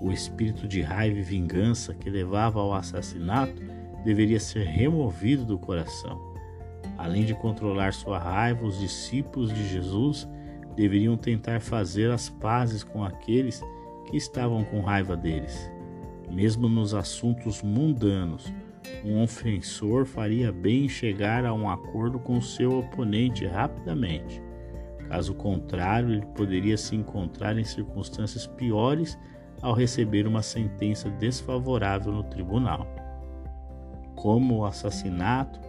O 0.00 0.12
espírito 0.12 0.68
de 0.68 0.82
raiva 0.82 1.18
e 1.18 1.22
vingança 1.22 1.94
que 1.94 2.10
levava 2.10 2.60
ao 2.60 2.74
assassinato 2.74 3.62
deveria 4.04 4.38
ser 4.38 4.64
removido 4.64 5.44
do 5.44 5.58
coração. 5.58 6.20
Além 6.98 7.24
de 7.24 7.34
controlar 7.34 7.92
sua 7.92 8.18
raiva, 8.18 8.64
os 8.64 8.78
discípulos 8.78 9.52
de 9.52 9.66
Jesus 9.68 10.28
deveriam 10.76 11.16
tentar 11.16 11.60
fazer 11.60 12.10
as 12.10 12.28
pazes 12.28 12.84
com 12.84 13.02
aqueles 13.02 13.62
que 14.06 14.16
estavam 14.16 14.62
com 14.64 14.80
raiva 14.80 15.16
deles. 15.16 15.70
Mesmo 16.30 16.68
nos 16.68 16.94
assuntos 16.94 17.62
mundanos, 17.62 18.52
um 19.04 19.22
ofensor 19.22 20.04
faria 20.04 20.52
bem 20.52 20.84
em 20.84 20.88
chegar 20.88 21.44
a 21.44 21.52
um 21.52 21.68
acordo 21.68 22.18
com 22.18 22.40
seu 22.40 22.78
oponente 22.78 23.46
rapidamente. 23.46 24.42
Caso 25.08 25.34
contrário, 25.34 26.10
ele 26.10 26.26
poderia 26.34 26.76
se 26.76 26.96
encontrar 26.96 27.56
em 27.56 27.64
circunstâncias 27.64 28.46
piores 28.46 29.18
ao 29.62 29.72
receber 29.72 30.26
uma 30.26 30.42
sentença 30.42 31.08
desfavorável 31.10 32.12
no 32.12 32.24
tribunal. 32.24 32.86
Como 34.14 34.58
o 34.58 34.64
assassinato, 34.64 35.60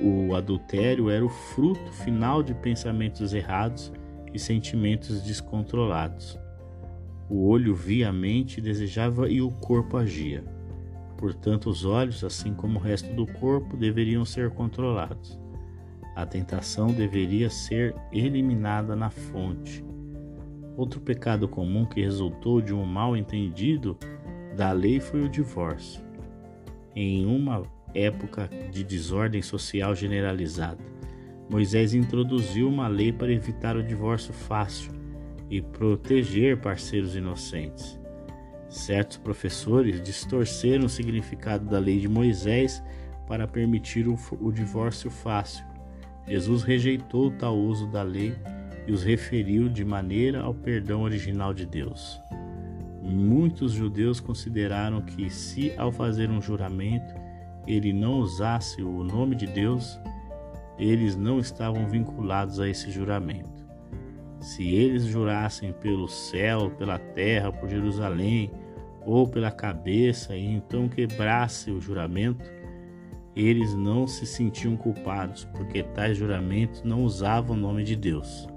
o 0.00 0.34
adultério 0.34 1.10
era 1.10 1.24
o 1.24 1.28
fruto 1.28 1.92
final 1.92 2.42
de 2.42 2.54
pensamentos 2.54 3.32
errados 3.32 3.92
e 4.32 4.38
sentimentos 4.38 5.22
descontrolados. 5.22 6.38
O 7.30 7.46
olho 7.46 7.74
via 7.74 8.08
a 8.08 8.12
mente, 8.12 8.60
desejava 8.60 9.28
e 9.28 9.42
o 9.42 9.50
corpo 9.50 9.98
agia. 9.98 10.42
Portanto, 11.18 11.68
os 11.68 11.84
olhos, 11.84 12.24
assim 12.24 12.54
como 12.54 12.78
o 12.78 12.82
resto 12.82 13.12
do 13.14 13.26
corpo, 13.26 13.76
deveriam 13.76 14.24
ser 14.24 14.50
controlados. 14.50 15.38
A 16.16 16.24
tentação 16.24 16.88
deveria 16.88 17.50
ser 17.50 17.94
eliminada 18.10 18.96
na 18.96 19.10
fonte. 19.10 19.84
Outro 20.76 21.00
pecado 21.00 21.46
comum 21.46 21.84
que 21.84 22.00
resultou 22.00 22.62
de 22.62 22.72
um 22.72 22.84
mal 22.84 23.16
entendido 23.16 23.98
da 24.56 24.72
lei 24.72 24.98
foi 24.98 25.22
o 25.22 25.28
divórcio. 25.28 26.00
Em 26.96 27.26
uma 27.26 27.62
época 27.94 28.48
de 28.72 28.82
desordem 28.82 29.42
social 29.42 29.94
generalizada, 29.94 30.82
Moisés 31.50 31.94
introduziu 31.94 32.68
uma 32.68 32.88
lei 32.88 33.12
para 33.12 33.32
evitar 33.32 33.76
o 33.76 33.82
divórcio 33.82 34.32
fácil 34.32 34.97
e 35.50 35.62
proteger 35.62 36.60
parceiros 36.60 37.16
inocentes. 37.16 37.98
Certos 38.68 39.16
professores 39.16 40.02
distorceram 40.02 40.86
o 40.86 40.88
significado 40.88 41.64
da 41.64 41.78
lei 41.78 41.98
de 41.98 42.08
Moisés 42.08 42.82
para 43.26 43.46
permitir 43.46 44.06
o, 44.06 44.18
o 44.40 44.52
divórcio 44.52 45.10
fácil. 45.10 45.64
Jesus 46.26 46.62
rejeitou 46.62 47.30
tal 47.30 47.56
uso 47.56 47.86
da 47.86 48.02
lei 48.02 48.34
e 48.86 48.92
os 48.92 49.02
referiu 49.02 49.68
de 49.68 49.84
maneira 49.84 50.40
ao 50.40 50.54
perdão 50.54 51.02
original 51.02 51.54
de 51.54 51.64
Deus. 51.64 52.20
Muitos 53.02 53.72
judeus 53.72 54.20
consideraram 54.20 55.00
que, 55.00 55.30
se 55.30 55.72
ao 55.78 55.90
fazer 55.90 56.30
um 56.30 56.42
juramento 56.42 57.14
ele 57.66 57.92
não 57.92 58.20
usasse 58.20 58.82
o 58.82 59.04
nome 59.04 59.34
de 59.34 59.46
Deus, 59.46 59.98
eles 60.78 61.16
não 61.16 61.38
estavam 61.38 61.86
vinculados 61.86 62.60
a 62.60 62.68
esse 62.68 62.90
juramento. 62.90 63.57
Se 64.40 64.68
eles 64.68 65.04
jurassem 65.04 65.72
pelo 65.72 66.08
céu, 66.08 66.70
pela 66.70 66.98
terra, 66.98 67.52
por 67.52 67.68
Jerusalém 67.68 68.50
ou 69.04 69.26
pela 69.26 69.50
cabeça 69.50 70.36
e 70.36 70.44
então 70.44 70.88
quebrasse 70.88 71.70
o 71.70 71.80
juramento, 71.80 72.48
eles 73.34 73.74
não 73.74 74.06
se 74.06 74.26
sentiam 74.26 74.76
culpados, 74.76 75.44
porque 75.56 75.82
tais 75.82 76.16
juramentos 76.16 76.82
não 76.82 77.04
usavam 77.04 77.56
o 77.56 77.58
nome 77.58 77.84
de 77.84 77.96
Deus. 77.96 78.48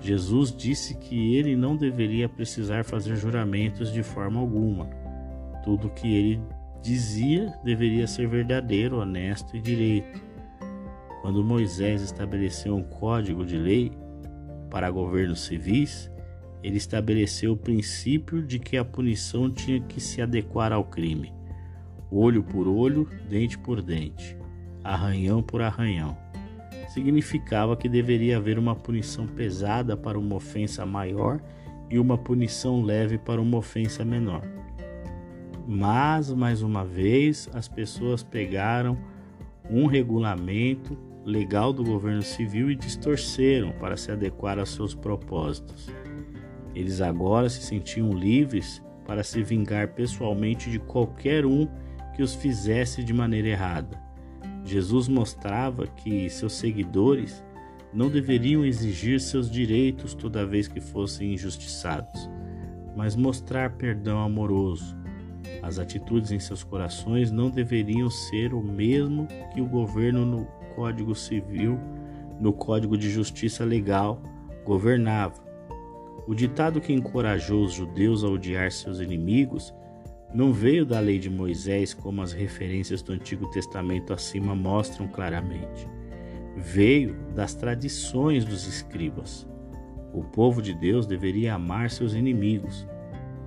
Jesus 0.00 0.54
disse 0.54 0.96
que 0.96 1.34
ele 1.36 1.56
não 1.56 1.76
deveria 1.76 2.28
precisar 2.28 2.84
fazer 2.84 3.16
juramentos 3.16 3.92
de 3.92 4.02
forma 4.02 4.38
alguma. 4.40 4.86
Tudo 5.64 5.90
que 5.90 6.14
ele 6.14 6.40
dizia 6.80 7.52
deveria 7.64 8.06
ser 8.06 8.28
verdadeiro, 8.28 8.98
honesto 8.98 9.56
e 9.56 9.60
direito. 9.60 10.22
Quando 11.20 11.44
Moisés 11.44 12.02
estabeleceu 12.02 12.76
um 12.76 12.82
código 12.82 13.44
de 13.44 13.56
lei, 13.56 13.92
para 14.70 14.90
governos 14.90 15.40
civis, 15.40 16.10
ele 16.62 16.76
estabeleceu 16.76 17.52
o 17.52 17.56
princípio 17.56 18.42
de 18.42 18.58
que 18.58 18.76
a 18.76 18.84
punição 18.84 19.50
tinha 19.50 19.80
que 19.80 20.00
se 20.00 20.20
adequar 20.20 20.72
ao 20.72 20.84
crime, 20.84 21.32
olho 22.10 22.42
por 22.42 22.66
olho, 22.66 23.08
dente 23.28 23.56
por 23.58 23.80
dente, 23.80 24.36
arranhão 24.82 25.42
por 25.42 25.62
arranhão. 25.62 26.16
Significava 26.88 27.76
que 27.76 27.88
deveria 27.88 28.38
haver 28.38 28.58
uma 28.58 28.74
punição 28.74 29.26
pesada 29.26 29.96
para 29.96 30.18
uma 30.18 30.36
ofensa 30.36 30.84
maior 30.86 31.40
e 31.90 31.98
uma 31.98 32.18
punição 32.18 32.82
leve 32.82 33.18
para 33.18 33.40
uma 33.40 33.58
ofensa 33.58 34.04
menor. 34.04 34.42
Mas, 35.66 36.32
mais 36.32 36.62
uma 36.62 36.84
vez, 36.84 37.48
as 37.52 37.68
pessoas 37.68 38.22
pegaram 38.22 38.98
um 39.70 39.86
regulamento 39.86 40.96
legal 41.24 41.72
do 41.72 41.84
governo 41.84 42.22
civil 42.22 42.70
e 42.70 42.76
distorceram 42.76 43.72
para 43.72 43.96
se 43.96 44.10
adequar 44.10 44.58
aos 44.58 44.70
seus 44.70 44.94
propósitos. 44.94 45.88
Eles 46.74 47.00
agora 47.00 47.48
se 47.48 47.62
sentiam 47.62 48.12
livres 48.12 48.82
para 49.06 49.24
se 49.24 49.42
vingar 49.42 49.94
pessoalmente 49.94 50.70
de 50.70 50.78
qualquer 50.78 51.44
um 51.44 51.68
que 52.14 52.22
os 52.22 52.34
fizesse 52.34 53.02
de 53.02 53.12
maneira 53.12 53.48
errada. 53.48 54.00
Jesus 54.64 55.08
mostrava 55.08 55.86
que 55.86 56.28
seus 56.28 56.52
seguidores 56.52 57.42
não 57.92 58.10
deveriam 58.10 58.64
exigir 58.64 59.20
seus 59.20 59.50
direitos 59.50 60.14
toda 60.14 60.46
vez 60.46 60.68
que 60.68 60.80
fossem 60.80 61.32
injustiçados, 61.32 62.28
mas 62.94 63.16
mostrar 63.16 63.72
perdão 63.76 64.20
amoroso. 64.20 64.96
As 65.62 65.78
atitudes 65.78 66.30
em 66.30 66.38
seus 66.38 66.62
corações 66.62 67.30
não 67.30 67.50
deveriam 67.50 68.10
ser 68.10 68.52
o 68.52 68.62
mesmo 68.62 69.26
que 69.54 69.60
o 69.60 69.66
governo 69.66 70.24
no 70.24 70.57
Código 70.78 71.12
Civil, 71.12 71.76
no 72.38 72.52
Código 72.52 72.96
de 72.96 73.10
Justiça 73.10 73.64
Legal, 73.64 74.22
governava. 74.64 75.34
O 76.24 76.36
ditado 76.36 76.80
que 76.80 76.92
encorajou 76.92 77.64
os 77.64 77.72
judeus 77.72 78.22
a 78.22 78.28
odiar 78.28 78.70
seus 78.70 79.00
inimigos 79.00 79.74
não 80.32 80.52
veio 80.52 80.86
da 80.86 81.00
lei 81.00 81.18
de 81.18 81.28
Moisés, 81.28 81.92
como 81.92 82.22
as 82.22 82.32
referências 82.32 83.02
do 83.02 83.12
Antigo 83.12 83.50
Testamento 83.50 84.12
acima 84.12 84.54
mostram 84.54 85.08
claramente. 85.08 85.88
Veio 86.56 87.16
das 87.34 87.54
tradições 87.54 88.44
dos 88.44 88.68
escribas. 88.68 89.48
O 90.12 90.22
povo 90.22 90.62
de 90.62 90.72
Deus 90.72 91.08
deveria 91.08 91.54
amar 91.54 91.90
seus 91.90 92.14
inimigos. 92.14 92.86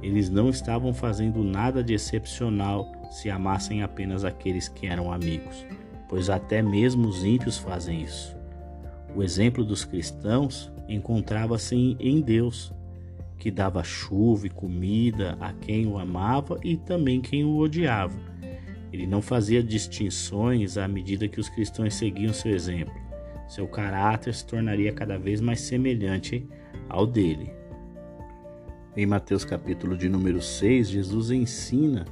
Eles 0.03 0.29
não 0.29 0.49
estavam 0.49 0.93
fazendo 0.93 1.45
nada 1.45 1.81
de 1.81 1.93
excepcional 1.93 2.91
se 3.09 3.29
amassem 3.29 3.83
apenas 3.83 4.25
aqueles 4.25 4.67
que 4.67 4.85
eram 4.85 5.13
amigos 5.13 5.65
pois 6.11 6.29
até 6.29 6.61
mesmo 6.61 7.07
os 7.07 7.23
ímpios 7.23 7.57
fazem 7.57 8.01
isso. 8.01 8.35
O 9.15 9.23
exemplo 9.23 9.63
dos 9.63 9.85
cristãos 9.85 10.69
encontrava-se 10.89 11.95
em 11.97 12.19
Deus, 12.19 12.73
que 13.37 13.49
dava 13.49 13.81
chuva 13.81 14.45
e 14.45 14.49
comida 14.49 15.37
a 15.39 15.53
quem 15.53 15.87
o 15.87 15.97
amava 15.97 16.59
e 16.65 16.75
também 16.75 17.21
quem 17.21 17.45
o 17.45 17.57
odiava. 17.57 18.19
Ele 18.91 19.07
não 19.07 19.21
fazia 19.21 19.63
distinções 19.63 20.77
à 20.77 20.85
medida 20.85 21.29
que 21.29 21.39
os 21.39 21.47
cristãos 21.47 21.93
seguiam 21.93 22.33
seu 22.33 22.51
exemplo. 22.51 22.93
Seu 23.47 23.65
caráter 23.65 24.33
se 24.33 24.45
tornaria 24.45 24.91
cada 24.91 25.17
vez 25.17 25.39
mais 25.39 25.61
semelhante 25.61 26.45
ao 26.89 27.07
dele. 27.07 27.53
Em 28.97 29.05
Mateus 29.05 29.45
capítulo 29.45 29.97
de 29.97 30.09
número 30.09 30.41
6, 30.41 30.89
Jesus 30.89 31.31
ensina 31.31 32.05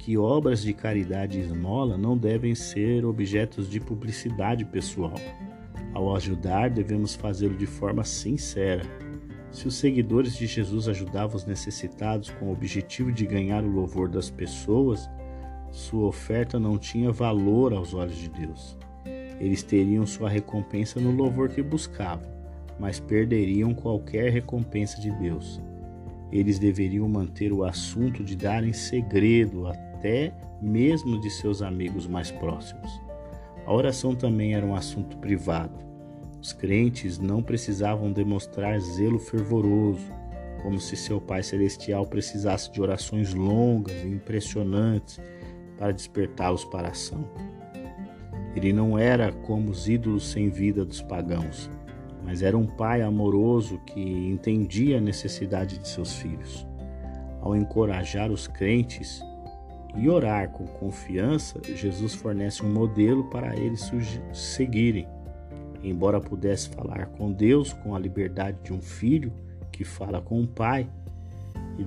que 0.00 0.16
obras 0.16 0.62
de 0.62 0.72
caridade 0.72 1.38
e 1.38 1.42
esmola 1.42 1.98
não 1.98 2.16
devem 2.16 2.54
ser 2.54 3.04
objetos 3.04 3.68
de 3.68 3.78
publicidade 3.78 4.64
pessoal. 4.64 5.12
Ao 5.92 6.16
ajudar, 6.16 6.70
devemos 6.70 7.14
fazê-lo 7.14 7.54
de 7.54 7.66
forma 7.66 8.02
sincera. 8.02 8.82
Se 9.50 9.68
os 9.68 9.74
seguidores 9.74 10.34
de 10.36 10.46
Jesus 10.46 10.88
ajudavam 10.88 11.36
os 11.36 11.44
necessitados 11.44 12.30
com 12.30 12.46
o 12.46 12.52
objetivo 12.52 13.12
de 13.12 13.26
ganhar 13.26 13.62
o 13.62 13.70
louvor 13.70 14.08
das 14.08 14.30
pessoas, 14.30 15.06
sua 15.70 16.06
oferta 16.06 16.58
não 16.58 16.78
tinha 16.78 17.12
valor 17.12 17.74
aos 17.74 17.92
olhos 17.92 18.16
de 18.16 18.30
Deus. 18.30 18.78
Eles 19.38 19.62
teriam 19.62 20.06
sua 20.06 20.30
recompensa 20.30 20.98
no 20.98 21.10
louvor 21.10 21.50
que 21.50 21.62
buscavam, 21.62 22.26
mas 22.78 22.98
perderiam 22.98 23.74
qualquer 23.74 24.32
recompensa 24.32 24.98
de 24.98 25.10
Deus. 25.10 25.60
Eles 26.32 26.58
deveriam 26.58 27.06
manter 27.06 27.52
o 27.52 27.64
assunto 27.64 28.24
de 28.24 28.34
dar 28.34 28.64
em 28.64 28.72
segredo 28.72 29.66
até 30.00 30.32
mesmo 30.62 31.20
de 31.20 31.28
seus 31.30 31.60
amigos 31.60 32.06
mais 32.06 32.30
próximos. 32.30 32.90
A 33.66 33.72
oração 33.72 34.14
também 34.14 34.54
era 34.54 34.64
um 34.64 34.74
assunto 34.74 35.18
privado. 35.18 35.78
Os 36.40 36.54
crentes 36.54 37.18
não 37.18 37.42
precisavam 37.42 38.10
demonstrar 38.10 38.80
zelo 38.80 39.18
fervoroso, 39.18 40.10
como 40.62 40.80
se 40.80 40.96
seu 40.96 41.20
Pai 41.20 41.42
Celestial 41.42 42.06
precisasse 42.06 42.72
de 42.72 42.80
orações 42.80 43.34
longas 43.34 44.02
e 44.02 44.08
impressionantes 44.08 45.20
para 45.76 45.92
despertá-los 45.92 46.64
para 46.64 46.88
a 46.88 46.92
ação. 46.92 47.22
Ele 48.56 48.72
não 48.72 48.98
era 48.98 49.30
como 49.30 49.70
os 49.70 49.86
ídolos 49.86 50.30
sem 50.30 50.48
vida 50.48 50.84
dos 50.84 51.02
pagãos, 51.02 51.70
mas 52.24 52.42
era 52.42 52.56
um 52.56 52.66
pai 52.66 53.02
amoroso 53.02 53.78
que 53.86 54.00
entendia 54.00 54.98
a 54.98 55.00
necessidade 55.00 55.78
de 55.78 55.86
seus 55.88 56.14
filhos. 56.14 56.66
Ao 57.40 57.54
encorajar 57.56 58.30
os 58.30 58.46
crentes 58.46 59.22
e 59.96 60.08
orar 60.08 60.50
com 60.50 60.66
confiança, 60.66 61.60
Jesus 61.74 62.14
fornece 62.14 62.64
um 62.64 62.72
modelo 62.72 63.24
para 63.24 63.56
eles 63.56 63.90
seguirem. 64.32 65.06
Embora 65.82 66.20
pudesse 66.20 66.68
falar 66.68 67.06
com 67.06 67.32
Deus 67.32 67.72
com 67.72 67.94
a 67.94 67.98
liberdade 67.98 68.58
de 68.62 68.72
um 68.72 68.80
filho 68.80 69.32
que 69.72 69.84
fala 69.84 70.20
com 70.20 70.42
o 70.42 70.46
pai, 70.46 70.88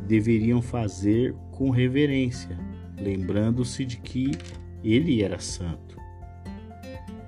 deveriam 0.08 0.62
fazer 0.62 1.36
com 1.52 1.70
reverência, 1.70 2.58
lembrando-se 2.98 3.86
de 3.86 3.98
que 3.98 4.32
ele 4.84 5.22
era 5.22 5.40
santo. 5.40 5.98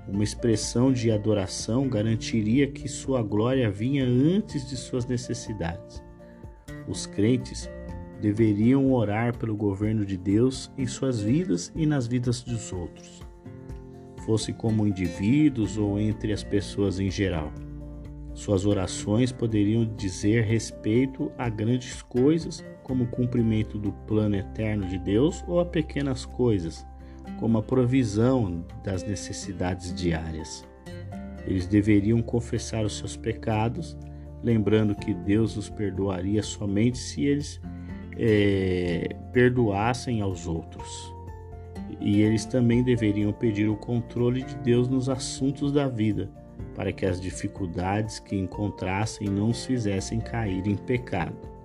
Uma 0.07 0.23
expressão 0.23 0.91
de 0.91 1.11
adoração 1.11 1.88
garantiria 1.88 2.67
que 2.67 2.88
sua 2.88 3.23
glória 3.23 3.71
vinha 3.71 4.05
antes 4.05 4.67
de 4.69 4.77
suas 4.77 5.05
necessidades. 5.05 6.03
Os 6.88 7.05
crentes 7.07 7.69
deveriam 8.21 8.91
orar 8.91 9.38
pelo 9.38 9.56
governo 9.56 10.06
de 10.06 10.17
Deus 10.17 10.71
em 10.78 10.88
suas 10.88 11.21
vidas 11.21 11.71
e 11.75 11.86
nas 11.86 12.08
vidas 12.08 12.41
dos 12.41 12.71
outros, 12.71 13.21
fosse 14.25 14.54
como 14.54 14.88
indivíduos 14.88 15.78
ou 15.78 15.99
entre 15.99 16.34
as 16.34 16.43
pessoas 16.43 16.99
em 16.99 17.12
geral. 17.12 17.51
Suas 18.34 18.65
orações 18.65 19.32
poderiam 19.32 19.86
dizer 19.95 20.43
respeito 20.43 21.32
a 21.38 21.47
grandes 21.47 22.01
coisas, 22.01 22.63
como 22.84 23.06
o 23.06 23.08
cumprimento 23.08 23.78
do 23.78 23.93
plano 24.06 24.36
eterno 24.36 24.86
de 24.88 24.99
Deus, 24.99 25.43
ou 25.47 25.60
a 25.60 25.65
pequenas 25.65 26.25
coisas, 26.25 26.86
como 27.39 27.58
a 27.58 27.63
provisão 27.63 28.65
das 28.84 29.04
necessidades 29.04 29.93
diárias. 29.93 30.67
Eles 31.47 31.65
deveriam 31.65 32.21
confessar 32.21 32.84
os 32.84 32.97
seus 32.97 33.15
pecados, 33.15 33.97
lembrando 34.43 34.95
que 34.95 35.13
Deus 35.13 35.56
os 35.56 35.69
perdoaria 35.69 36.43
somente 36.43 36.97
se 36.97 37.23
eles 37.23 37.62
é, 38.17 39.15
perdoassem 39.32 40.21
aos 40.21 40.47
outros. 40.47 41.13
E 41.99 42.21
eles 42.21 42.45
também 42.45 42.84
deveriam 42.84 43.32
pedir 43.32 43.69
o 43.69 43.75
controle 43.75 44.43
de 44.43 44.56
Deus 44.58 44.88
nos 44.88 45.10
assuntos 45.10 45.71
da 45.71 45.88
vida, 45.88 46.30
para 46.73 46.91
que 46.91 47.06
as 47.06 47.21
dificuldades 47.21 48.19
que 48.19 48.36
encontrassem 48.36 49.30
não 49.30 49.49
os 49.49 49.65
fizessem 49.65 50.19
cair 50.19 50.65
em 50.67 50.75
pecado. 50.75 51.56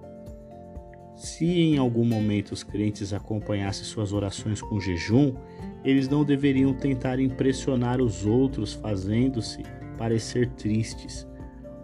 Se 1.17 1.45
em 1.45 1.77
algum 1.77 2.05
momento 2.05 2.53
os 2.53 2.63
crentes 2.63 3.13
acompanhassem 3.13 3.85
suas 3.85 4.13
orações 4.13 4.63
com 4.63 4.81
jejum, 4.81 5.35
eles 5.85 6.09
não 6.09 6.25
deveriam 6.25 6.73
tentar 6.73 7.21
impressionar 7.21 8.01
os 8.01 8.25
outros 8.25 8.73
fazendo-se 8.73 9.63
parecer 9.99 10.49
tristes. 10.53 11.27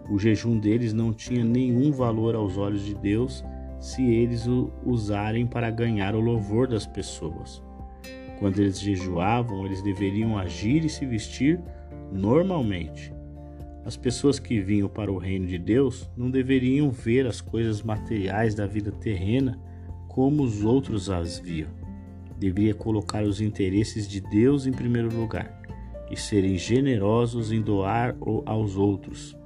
O 0.09 0.17
jejum 0.17 0.57
deles 0.57 0.91
não 0.91 1.13
tinha 1.13 1.43
nenhum 1.43 1.91
valor 1.91 2.33
aos 2.33 2.57
olhos 2.57 2.83
de 2.83 2.95
Deus 2.95 3.43
se 3.79 4.03
eles 4.03 4.47
o 4.47 4.71
usarem 4.85 5.45
para 5.45 5.69
ganhar 5.69 6.15
o 6.15 6.19
louvor 6.19 6.67
das 6.67 6.85
pessoas. 6.85 7.61
Quando 8.39 8.59
eles 8.59 8.79
jejuavam, 8.79 9.65
eles 9.65 9.81
deveriam 9.81 10.37
agir 10.37 10.85
e 10.85 10.89
se 10.89 11.05
vestir 11.05 11.59
normalmente. 12.11 13.13
As 13.83 13.95
pessoas 13.95 14.37
que 14.37 14.59
vinham 14.59 14.89
para 14.89 15.11
o 15.11 15.17
reino 15.17 15.47
de 15.47 15.57
Deus 15.57 16.09
não 16.15 16.29
deveriam 16.29 16.91
ver 16.91 17.25
as 17.25 17.39
coisas 17.39 17.81
materiais 17.81 18.53
da 18.53 18.67
vida 18.67 18.91
terrena 18.91 19.57
como 20.07 20.43
os 20.43 20.63
outros 20.63 21.09
as 21.09 21.39
viam. 21.39 21.69
Deveria 22.37 22.73
colocar 22.73 23.23
os 23.23 23.39
interesses 23.39 24.07
de 24.07 24.19
Deus 24.19 24.67
em 24.67 24.71
primeiro 24.71 25.15
lugar 25.15 25.61
e 26.11 26.17
serem 26.17 26.57
generosos 26.57 27.51
em 27.51 27.61
doar 27.61 28.15
aos 28.45 28.75
outros. 28.75 29.37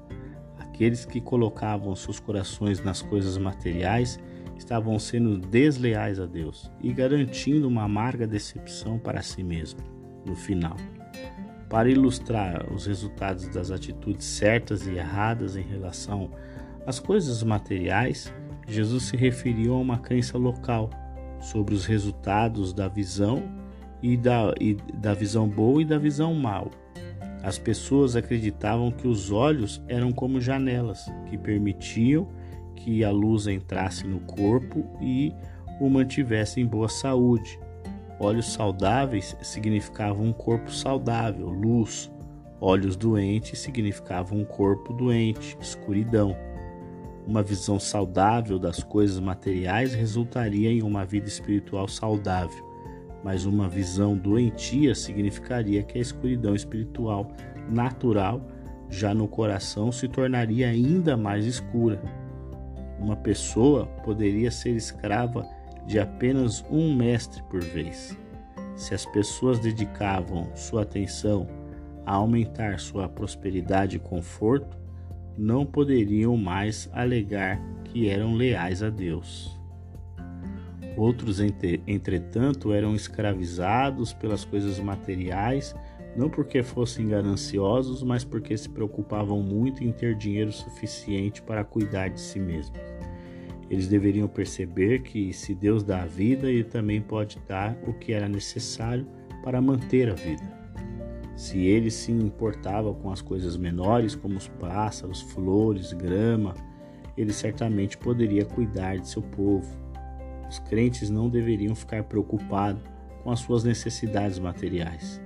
Aqueles 0.73 1.05
que 1.05 1.19
colocavam 1.19 1.93
seus 1.95 2.19
corações 2.19 2.81
nas 2.81 3.01
coisas 3.01 3.37
materiais 3.37 4.17
estavam 4.57 4.97
sendo 4.97 5.37
desleais 5.37 6.17
a 6.17 6.25
Deus 6.25 6.71
e 6.81 6.93
garantindo 6.93 7.67
uma 7.67 7.83
amarga 7.83 8.25
decepção 8.25 8.97
para 8.97 9.21
si 9.21 9.43
mesmo 9.43 9.81
no 10.25 10.33
final. 10.33 10.77
Para 11.69 11.89
ilustrar 11.89 12.71
os 12.73 12.85
resultados 12.85 13.47
das 13.49 13.69
atitudes 13.69 14.25
certas 14.25 14.87
e 14.87 14.91
erradas 14.91 15.57
em 15.57 15.61
relação 15.61 16.31
às 16.85 16.99
coisas 16.99 17.43
materiais, 17.43 18.33
Jesus 18.65 19.03
se 19.03 19.17
referiu 19.17 19.73
a 19.73 19.79
uma 19.79 19.97
crença 19.99 20.37
local 20.37 20.89
sobre 21.39 21.75
os 21.75 21.85
resultados 21.85 22.73
da 22.73 22.87
visão 22.87 23.43
e 24.01 24.15
da, 24.15 24.53
e 24.59 24.75
da 24.93 25.13
visão 25.13 25.47
boa 25.47 25.81
e 25.81 25.85
da 25.85 25.97
visão 25.97 26.33
mal. 26.33 26.71
As 27.43 27.57
pessoas 27.57 28.15
acreditavam 28.15 28.91
que 28.91 29.07
os 29.07 29.31
olhos 29.31 29.81
eram 29.87 30.11
como 30.11 30.39
janelas 30.39 31.11
que 31.27 31.37
permitiam 31.37 32.27
que 32.75 33.03
a 33.03 33.11
luz 33.11 33.47
entrasse 33.47 34.05
no 34.05 34.19
corpo 34.21 34.85
e 35.01 35.33
o 35.79 35.89
mantivesse 35.89 36.61
em 36.61 36.65
boa 36.65 36.87
saúde. 36.87 37.59
Olhos 38.19 38.53
saudáveis 38.53 39.35
significavam 39.41 40.25
um 40.25 40.33
corpo 40.33 40.71
saudável, 40.71 41.49
luz. 41.49 42.11
Olhos 42.59 42.95
doentes 42.95 43.57
significavam 43.57 44.37
um 44.37 44.45
corpo 44.45 44.93
doente, 44.93 45.57
escuridão. 45.59 46.35
Uma 47.25 47.41
visão 47.41 47.79
saudável 47.79 48.59
das 48.59 48.83
coisas 48.83 49.19
materiais 49.19 49.95
resultaria 49.95 50.69
em 50.69 50.83
uma 50.83 51.03
vida 51.03 51.27
espiritual 51.27 51.87
saudável, 51.87 52.63
mas 53.23 53.45
uma 53.45 53.69
visão 53.69 54.17
doentia 54.17 54.95
significaria 54.95 55.83
que 55.83 55.97
a 55.97 56.01
escuridão 56.01 56.55
espiritual 56.55 57.31
natural, 57.69 58.41
já 58.89 59.13
no 59.13 59.27
coração, 59.27 59.91
se 59.91 60.07
tornaria 60.07 60.67
ainda 60.67 61.15
mais 61.15 61.45
escura. 61.45 62.01
Uma 62.99 63.15
pessoa 63.15 63.85
poderia 64.03 64.51
ser 64.51 64.75
escrava 64.75 65.47
de 65.85 65.99
apenas 65.99 66.63
um 66.69 66.95
mestre 66.95 67.41
por 67.43 67.61
vez. 67.61 68.17
Se 68.75 68.93
as 68.93 69.05
pessoas 69.05 69.59
dedicavam 69.59 70.49
sua 70.55 70.83
atenção 70.83 71.47
a 72.05 72.13
aumentar 72.13 72.79
sua 72.79 73.07
prosperidade 73.07 73.97
e 73.97 73.99
conforto, 73.99 74.77
não 75.37 75.65
poderiam 75.65 76.35
mais 76.35 76.89
alegar 76.93 77.61
que 77.85 78.09
eram 78.09 78.33
leais 78.33 78.83
a 78.83 78.89
Deus. 78.89 79.60
Outros, 80.97 81.39
entretanto, 81.39 82.73
eram 82.73 82.93
escravizados 82.93 84.13
pelas 84.13 84.43
coisas 84.43 84.79
materiais, 84.79 85.73
não 86.15 86.29
porque 86.29 86.61
fossem 86.61 87.07
gananciosos, 87.07 88.03
mas 88.03 88.25
porque 88.25 88.57
se 88.57 88.69
preocupavam 88.69 89.41
muito 89.41 89.83
em 89.83 89.91
ter 89.91 90.15
dinheiro 90.15 90.51
suficiente 90.51 91.41
para 91.41 91.63
cuidar 91.63 92.09
de 92.09 92.19
si 92.19 92.39
mesmos. 92.39 92.79
Eles 93.69 93.87
deveriam 93.87 94.27
perceber 94.27 95.01
que 95.01 95.31
se 95.31 95.55
Deus 95.55 95.81
dá 95.81 96.01
a 96.01 96.05
vida, 96.05 96.49
Ele 96.49 96.65
também 96.65 97.01
pode 97.01 97.39
dar 97.47 97.77
o 97.87 97.93
que 97.93 98.11
era 98.11 98.27
necessário 98.27 99.07
para 99.43 99.61
manter 99.61 100.09
a 100.09 100.13
vida. 100.13 100.61
Se 101.35 101.65
ele 101.65 101.89
se 101.89 102.11
importava 102.11 102.93
com 102.93 103.11
as 103.11 103.21
coisas 103.21 103.57
menores, 103.57 104.13
como 104.13 104.37
os 104.37 104.47
pássaros, 104.47 105.21
flores, 105.21 105.91
grama, 105.91 106.53
ele 107.17 107.33
certamente 107.33 107.97
poderia 107.97 108.45
cuidar 108.45 108.97
de 108.97 109.07
seu 109.07 109.23
povo. 109.23 109.80
Os 110.51 110.59
crentes 110.59 111.09
não 111.09 111.29
deveriam 111.29 111.73
ficar 111.73 112.03
preocupados 112.03 112.83
com 113.23 113.31
as 113.31 113.39
suas 113.39 113.63
necessidades 113.63 114.37
materiais. 114.37 115.21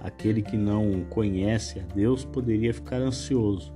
Aquele 0.00 0.40
que 0.40 0.56
não 0.56 1.04
conhece 1.10 1.78
a 1.78 1.82
Deus 1.94 2.24
poderia 2.24 2.72
ficar 2.72 2.96
ansioso, 2.96 3.70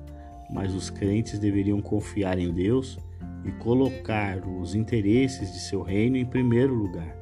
mas 0.50 0.74
os 0.74 0.88
crentes 0.88 1.38
deveriam 1.38 1.82
confiar 1.82 2.38
em 2.38 2.50
Deus 2.50 2.98
e 3.44 3.52
colocar 3.52 4.38
os 4.48 4.74
interesses 4.74 5.52
de 5.52 5.58
seu 5.58 5.82
reino 5.82 6.16
em 6.16 6.24
primeiro 6.24 6.72
lugar. 6.72 7.14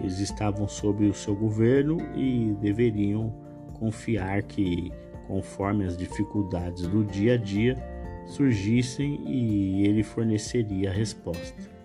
Eles 0.00 0.18
estavam 0.18 0.66
sob 0.66 1.04
o 1.04 1.12
seu 1.12 1.34
governo 1.34 1.98
e 2.16 2.56
deveriam 2.62 3.30
confiar 3.74 4.42
que, 4.44 4.90
conforme 5.26 5.84
as 5.84 5.98
dificuldades 5.98 6.88
do 6.88 7.04
dia 7.04 7.34
a 7.34 7.36
dia 7.36 7.76
surgissem, 8.24 9.20
e 9.26 9.86
ele 9.86 10.02
forneceria 10.02 10.88
a 10.88 10.94
resposta. 10.94 11.75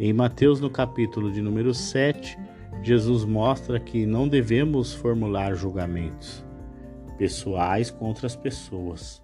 Em 0.00 0.12
Mateus, 0.12 0.60
no 0.60 0.70
capítulo 0.70 1.30
de 1.30 1.40
número 1.40 1.72
7, 1.72 2.36
Jesus 2.82 3.24
mostra 3.24 3.78
que 3.78 4.06
não 4.06 4.26
devemos 4.26 4.94
formular 4.94 5.54
julgamentos 5.54 6.44
pessoais 7.18 7.90
contra 7.90 8.26
as 8.26 8.34
pessoas 8.34 9.22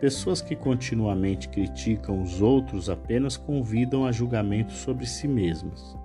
Pessoas 0.00 0.42
que 0.42 0.54
continuamente 0.54 1.48
criticam 1.48 2.22
os 2.22 2.42
outros 2.42 2.90
apenas 2.90 3.36
convidam 3.36 4.04
a 4.04 4.12
julgamento 4.12 4.72
sobre 4.72 5.06
si 5.06 5.26
mesmas, 5.26 5.96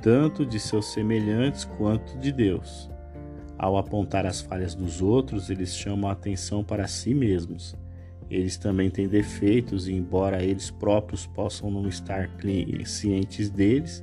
tanto 0.00 0.46
de 0.46 0.58
seus 0.58 0.86
semelhantes 0.92 1.64
quanto 1.64 2.18
de 2.18 2.32
Deus. 2.32 2.90
Ao 3.58 3.76
apontar 3.76 4.24
as 4.24 4.40
falhas 4.40 4.74
dos 4.74 5.02
outros, 5.02 5.50
eles 5.50 5.76
chamam 5.76 6.08
a 6.08 6.14
atenção 6.14 6.64
para 6.64 6.86
si 6.86 7.14
mesmos. 7.14 7.76
Eles 8.30 8.56
também 8.56 8.90
têm 8.90 9.06
defeitos 9.06 9.86
e, 9.88 9.92
embora 9.92 10.42
eles 10.42 10.70
próprios 10.70 11.26
possam 11.26 11.70
não 11.70 11.86
estar 11.88 12.30
cientes 12.84 13.50
deles, 13.50 14.02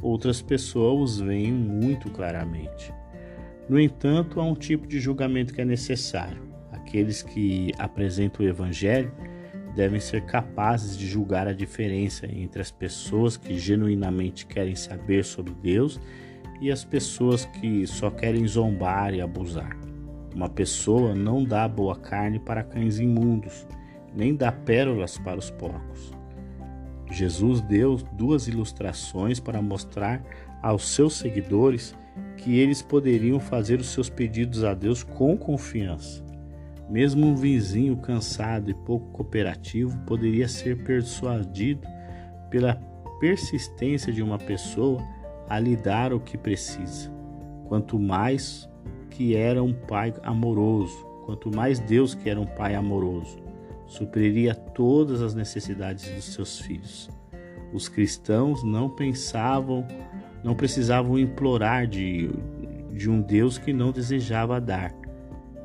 outras 0.00 0.42
pessoas 0.42 1.18
veem 1.18 1.52
muito 1.52 2.10
claramente. 2.10 2.92
No 3.68 3.80
entanto, 3.80 4.40
há 4.40 4.44
um 4.44 4.54
tipo 4.54 4.86
de 4.86 5.00
julgamento 5.00 5.54
que 5.54 5.60
é 5.60 5.64
necessário. 5.64 6.42
Aqueles 6.70 7.22
que 7.22 7.72
apresentam 7.78 8.44
o 8.44 8.48
Evangelho 8.48 9.12
devem 9.74 10.00
ser 10.00 10.22
capazes 10.26 10.96
de 10.98 11.06
julgar 11.06 11.48
a 11.48 11.52
diferença 11.52 12.26
entre 12.26 12.60
as 12.60 12.70
pessoas 12.70 13.36
que 13.36 13.58
genuinamente 13.58 14.44
querem 14.44 14.74
saber 14.74 15.24
sobre 15.24 15.54
Deus 15.54 16.00
e 16.60 16.70
as 16.70 16.84
pessoas 16.84 17.46
que 17.46 17.86
só 17.86 18.10
querem 18.10 18.46
zombar 18.46 19.14
e 19.14 19.20
abusar. 19.20 19.81
Uma 20.34 20.48
pessoa 20.48 21.14
não 21.14 21.44
dá 21.44 21.68
boa 21.68 21.96
carne 21.96 22.38
para 22.38 22.62
cães 22.62 22.98
imundos, 22.98 23.66
nem 24.14 24.34
dá 24.34 24.50
pérolas 24.50 25.18
para 25.18 25.38
os 25.38 25.50
porcos. 25.50 26.12
Jesus 27.10 27.60
deu 27.60 27.96
duas 28.12 28.48
ilustrações 28.48 29.38
para 29.38 29.60
mostrar 29.60 30.22
aos 30.62 30.88
seus 30.88 31.14
seguidores 31.14 31.94
que 32.36 32.58
eles 32.58 32.80
poderiam 32.80 33.38
fazer 33.38 33.78
os 33.78 33.88
seus 33.88 34.08
pedidos 34.08 34.64
a 34.64 34.72
Deus 34.72 35.02
com 35.02 35.36
confiança. 35.36 36.24
Mesmo 36.88 37.26
um 37.26 37.36
vizinho 37.36 37.96
cansado 37.96 38.70
e 38.70 38.74
pouco 38.74 39.10
cooperativo 39.12 39.98
poderia 40.06 40.48
ser 40.48 40.82
persuadido 40.82 41.86
pela 42.50 42.74
persistência 43.20 44.12
de 44.12 44.22
uma 44.22 44.38
pessoa 44.38 45.02
a 45.48 45.58
lhe 45.58 45.76
dar 45.76 46.12
o 46.12 46.20
que 46.20 46.36
precisa. 46.36 47.10
Quanto 47.66 47.98
mais 47.98 48.68
que 49.12 49.36
era 49.36 49.62
um 49.62 49.72
pai 49.72 50.12
amoroso, 50.22 51.06
quanto 51.24 51.54
mais 51.54 51.78
Deus 51.78 52.14
que 52.14 52.28
era 52.28 52.40
um 52.40 52.46
pai 52.46 52.74
amoroso 52.74 53.42
supriria 53.92 54.54
todas 54.54 55.20
as 55.20 55.34
necessidades 55.34 56.08
dos 56.08 56.24
seus 56.32 56.58
filhos. 56.60 57.10
Os 57.72 57.88
cristãos 57.88 58.62
não 58.64 58.88
pensavam, 58.88 59.86
não 60.42 60.54
precisavam 60.54 61.18
implorar 61.18 61.86
de, 61.86 62.30
de 62.92 63.10
um 63.10 63.20
Deus 63.20 63.58
que 63.58 63.72
não 63.72 63.92
desejava 63.92 64.60
dar. 64.60 64.94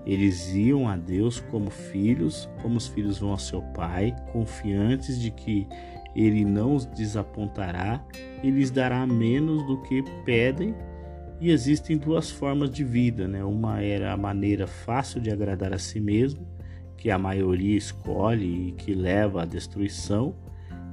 Eles 0.06 0.54
iam 0.54 0.88
a 0.88 0.96
Deus 0.96 1.40
como 1.40 1.70
filhos, 1.70 2.50
como 2.62 2.78
os 2.78 2.88
filhos 2.88 3.20
vão 3.20 3.32
ao 3.32 3.40
seu 3.40 3.62
pai, 3.62 4.16
confiantes 4.32 5.20
de 5.20 5.32
que 5.32 5.68
ele 6.16 6.44
não 6.44 6.76
os 6.76 6.86
desapontará 6.86 8.04
e 8.44 8.50
lhes 8.50 8.72
dará 8.72 9.06
menos 9.06 9.66
do 9.68 9.82
que 9.82 10.04
pedem. 10.26 10.74
E 11.40 11.52
existem 11.52 11.98
duas 11.98 12.32
formas 12.32 12.72
de 12.72 12.84
vida, 12.84 13.28
né? 13.28 13.44
Uma 13.44 13.82
era 13.82 14.12
a 14.12 14.18
maneira 14.18 14.66
fácil 14.66 15.22
de 15.22 15.32
agradar 15.32 15.72
a 15.72 15.78
si 15.78 16.00
mesmo, 16.00 16.48
que 16.98 17.12
a 17.12 17.18
maioria 17.18 17.78
escolhe 17.78 18.70
e 18.70 18.72
que 18.72 18.96
leva 18.96 19.44
à 19.44 19.46
destruição, 19.46 20.36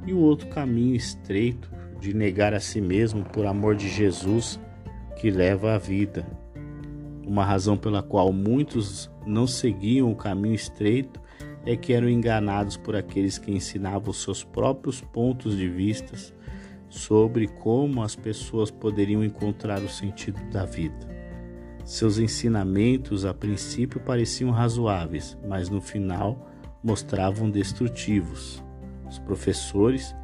e 0.07 0.13
o 0.13 0.19
outro 0.19 0.49
caminho 0.49 0.95
estreito 0.95 1.71
de 1.99 2.13
negar 2.13 2.53
a 2.53 2.61
si 2.61 2.81
mesmo 2.81 3.25
por 3.25 3.47
amor 3.47 3.75
de 3.75 3.89
Jesus, 3.89 4.61
que 5.17 5.31
leva 5.31 5.75
à 5.75 5.79
vida. 5.79 6.27
Uma 7.27 7.45
razão 7.45 7.75
pela 7.75 8.03
qual 8.03 8.31
muitos 8.31 9.11
não 9.27 9.47
seguiam 9.47 10.13
o 10.13 10.17
caminho 10.17 10.55
estreito 10.55 11.19
é 11.65 11.75
que 11.75 11.95
eram 11.95 12.11
enganados 12.11 12.77
por 12.77 12.95
aqueles 12.95 13.39
que 13.39 13.51
ensinavam 13.51 14.13
seus 14.13 14.45
próprios 14.45 15.01
pontos 15.01 15.57
de 15.57 15.67
vista 15.67 16.15
sobre 16.95 17.49
como 17.49 18.03
as 18.03 18.15
pessoas 18.15 18.71
poderiam 18.71 19.25
encontrar 19.25 19.83
o 19.83 19.89
sentido 19.89 20.41
da 20.51 20.65
vida. 20.65 21.13
Seus 21.85 22.19
ensinamentos 22.19 23.25
a 23.25 23.35
princípio 23.35 24.01
pareciam 24.01 24.51
razoáveis, 24.51 25.37
mas 25.47 25.69
no 25.69 25.81
final 25.81 26.49
mostravam 26.83 27.51
destrutivos. 27.51 28.63
Os 29.09 29.19
professores 29.19 30.15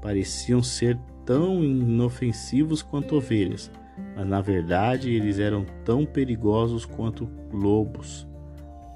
pareciam 0.00 0.62
ser 0.62 0.96
tão 1.26 1.64
inofensivos 1.64 2.80
quanto 2.80 3.16
ovelhas, 3.16 3.70
mas 4.16 4.26
na 4.26 4.40
verdade 4.40 5.12
eles 5.12 5.38
eram 5.40 5.66
tão 5.84 6.06
perigosos 6.06 6.86
quanto 6.86 7.28
lobos. 7.52 8.26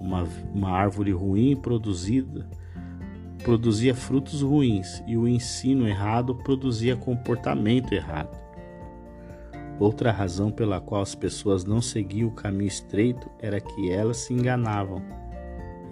Uma, 0.01 0.27
uma 0.55 0.71
árvore 0.71 1.11
ruim 1.11 1.57
produzida 1.57 2.49
produzia 3.45 3.95
frutos 3.95 4.41
ruins 4.41 5.05
e 5.07 5.19
o 5.19 5.29
ensino 5.29 5.87
errado 5.87 6.35
produzia 6.35 6.97
comportamento 6.97 7.93
errado. 7.93 8.43
Outra 9.79 10.11
razão 10.11 10.51
pela 10.51 10.81
qual 10.81 11.03
as 11.03 11.15
pessoas 11.15 11.65
não 11.65 11.83
seguiam 11.83 12.29
o 12.29 12.35
caminho 12.35 12.69
estreito 12.69 13.29
era 13.39 13.61
que 13.61 13.91
elas 13.91 14.17
se 14.17 14.33
enganavam. 14.33 15.03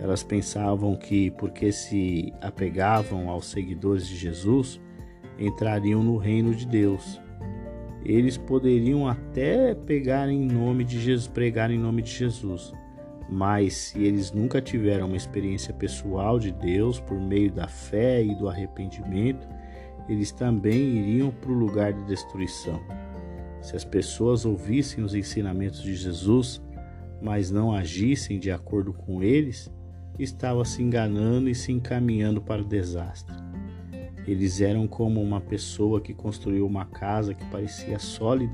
Elas 0.01 0.23
pensavam 0.23 0.97
que, 0.97 1.31
porque 1.33 1.71
se 1.71 2.33
apegavam 2.41 3.29
aos 3.29 3.47
seguidores 3.47 4.09
de 4.09 4.17
Jesus, 4.17 4.81
entrariam 5.39 6.03
no 6.03 6.17
reino 6.17 6.55
de 6.55 6.67
Deus. 6.67 7.21
Eles 8.03 8.39
poderiam 8.39 9.07
até 9.07 9.75
pegar 9.75 10.29
em 10.29 10.47
nome 10.47 10.85
de 10.85 10.99
Jesus, 10.99 11.29
pregar 11.29 11.71
em 11.71 11.79
nome 11.79 12.03
de 12.03 12.11
Jesus, 12.11 12.73
mas 13.33 13.75
se 13.75 13.99
eles 13.99 14.31
nunca 14.31 14.61
tiveram 14.61 15.07
uma 15.07 15.17
experiência 15.17 15.73
pessoal 15.73 16.39
de 16.39 16.53
Deus 16.53 17.01
por 17.01 17.19
meio 17.19 17.51
da 17.51 17.67
fé 17.67 18.23
e 18.23 18.35
do 18.35 18.47
arrependimento, 18.47 19.49
eles 20.07 20.31
também 20.31 20.99
iriam 20.99 21.31
para 21.31 21.51
o 21.51 21.59
lugar 21.59 21.95
de 21.95 22.05
destruição. 22.05 22.79
Se 23.63 23.75
as 23.75 23.87
pessoas 23.87 24.45
ouvissem 24.45 25.03
os 25.03 25.15
ensinamentos 25.15 25.83
de 25.83 25.95
Jesus, 25.95 26.61
mas 27.23 27.51
não 27.51 27.73
agissem 27.73 28.39
de 28.39 28.51
acordo 28.51 28.93
com 28.93 29.23
eles, 29.23 29.73
estavam 30.19 30.63
se 30.63 30.83
enganando 30.83 31.49
e 31.49 31.55
se 31.55 31.73
encaminhando 31.73 32.43
para 32.43 32.61
o 32.61 32.67
desastre. 32.67 33.35
Eles 34.27 34.61
eram 34.61 34.87
como 34.87 35.23
uma 35.23 35.41
pessoa 35.41 36.03
que 36.03 36.13
construiu 36.13 36.67
uma 36.67 36.85
casa 36.85 37.33
que 37.33 37.47
parecia 37.47 37.99
sólida, 37.99 38.53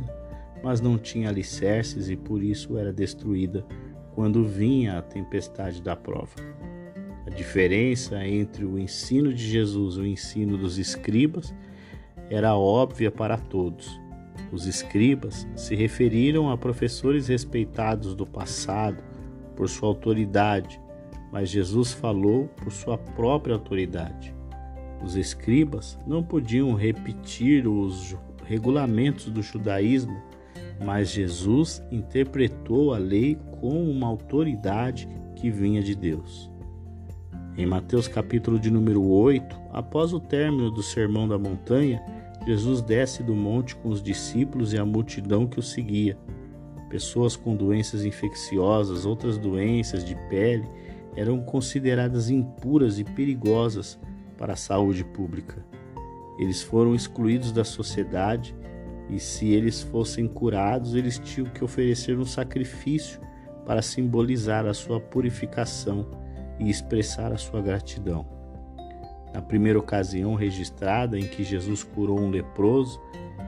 mas 0.63 0.81
não 0.81 0.97
tinha 0.97 1.31
alicerces 1.31 2.09
e 2.09 2.17
por 2.17 2.45
isso 2.45 2.79
era 2.79 2.93
destruída 2.93 3.67
quando 4.19 4.43
vinha 4.43 4.99
a 4.99 5.03
tempestade 5.03 5.81
da 5.81 5.95
prova. 5.95 6.35
A 7.25 7.31
diferença 7.31 8.27
entre 8.27 8.65
o 8.65 8.77
ensino 8.77 9.33
de 9.33 9.49
Jesus 9.49 9.95
e 9.95 10.01
o 10.01 10.05
ensino 10.05 10.59
dos 10.59 10.77
escribas 10.77 11.55
era 12.29 12.57
óbvia 12.57 13.13
para 13.13 13.39
todos. 13.39 13.89
Os 14.51 14.67
escribas 14.67 15.47
se 15.55 15.77
referiram 15.77 16.51
a 16.51 16.59
professores 16.59 17.29
respeitados 17.29 18.17
do 18.17 18.27
passado 18.27 19.05
por 19.55 19.69
sua 19.69 19.89
autoridade, 19.89 20.81
mas 21.31 21.49
Jesus 21.49 21.93
falou 21.93 22.49
por 22.57 22.73
sua 22.73 22.99
própria 22.99 23.55
autoridade. 23.55 24.35
Os 25.01 25.15
escribas 25.15 25.97
não 26.05 26.25
podiam 26.25 26.75
repetir 26.75 27.69
os 27.69 28.17
regulamentos 28.45 29.27
do 29.31 29.43
judaísmo, 29.43 30.21
mas 30.85 31.11
Jesus 31.11 31.83
interpretou 31.91 32.95
a 32.95 32.99
lei 32.99 33.37
com 33.61 33.91
uma 33.91 34.07
autoridade 34.07 35.09
que 35.35 35.51
vinha 35.51 35.83
de 35.83 35.95
Deus. 35.95 36.51
Em 37.57 37.67
Mateus 37.67 38.07
capítulo 38.07 38.59
de 38.59 38.71
número 38.71 39.03
8, 39.03 39.61
após 39.73 40.13
o 40.13 40.21
término 40.21 40.71
do 40.71 40.83
Sermão 40.83 41.27
da 41.27 41.37
Montanha, 41.37 42.01
Jesus 42.47 42.81
desce 42.81 43.23
do 43.23 43.35
monte 43.35 43.75
com 43.77 43.89
os 43.89 44.03
discípulos 44.03 44.73
e 44.73 44.79
a 44.79 44.85
multidão 44.85 45.47
que 45.47 45.59
o 45.59 45.63
seguia. 45.63 46.17
Pessoas 46.89 47.37
com 47.37 47.57
doenças 47.57 48.05
infecciosas, 48.05 49.05
outras 49.05 49.37
doenças 49.37 50.05
de 50.05 50.15
pele, 50.31 50.67
eram 51.17 51.41
consideradas 51.41 52.31
impuras 52.31 52.99
e 52.99 53.05
perigosas 53.05 53.99
para 54.37 54.53
a 54.53 54.57
saúde 54.57 55.05
pública. 55.05 55.67
Eles 56.39 56.63
foram 56.63 56.95
excluídos 56.95 57.51
da 57.51 57.65
sociedade 57.65 58.55
e, 59.09 59.19
se 59.19 59.53
eles 59.53 59.83
fossem 59.83 60.27
curados, 60.27 60.95
eles 60.95 61.19
tinham 61.19 61.49
que 61.49 61.65
oferecer 61.65 62.19
um 62.19 62.25
sacrifício 62.25 63.21
para 63.65 63.83
simbolizar 63.83 64.67
a 64.67 64.75
sua 64.75 65.01
purificação 65.01 66.07
e 66.59 66.69
expressar 66.69 67.33
a 67.33 67.39
sua 67.39 67.61
gratidão. 67.61 68.27
Na 69.33 69.43
primeira 69.43 69.79
ocasião 69.79 70.35
registrada 70.35 71.19
em 71.19 71.27
que 71.27 71.45
Jesus 71.45 71.83
curou 71.83 72.19
um 72.19 72.31
leproso, 72.31 73.01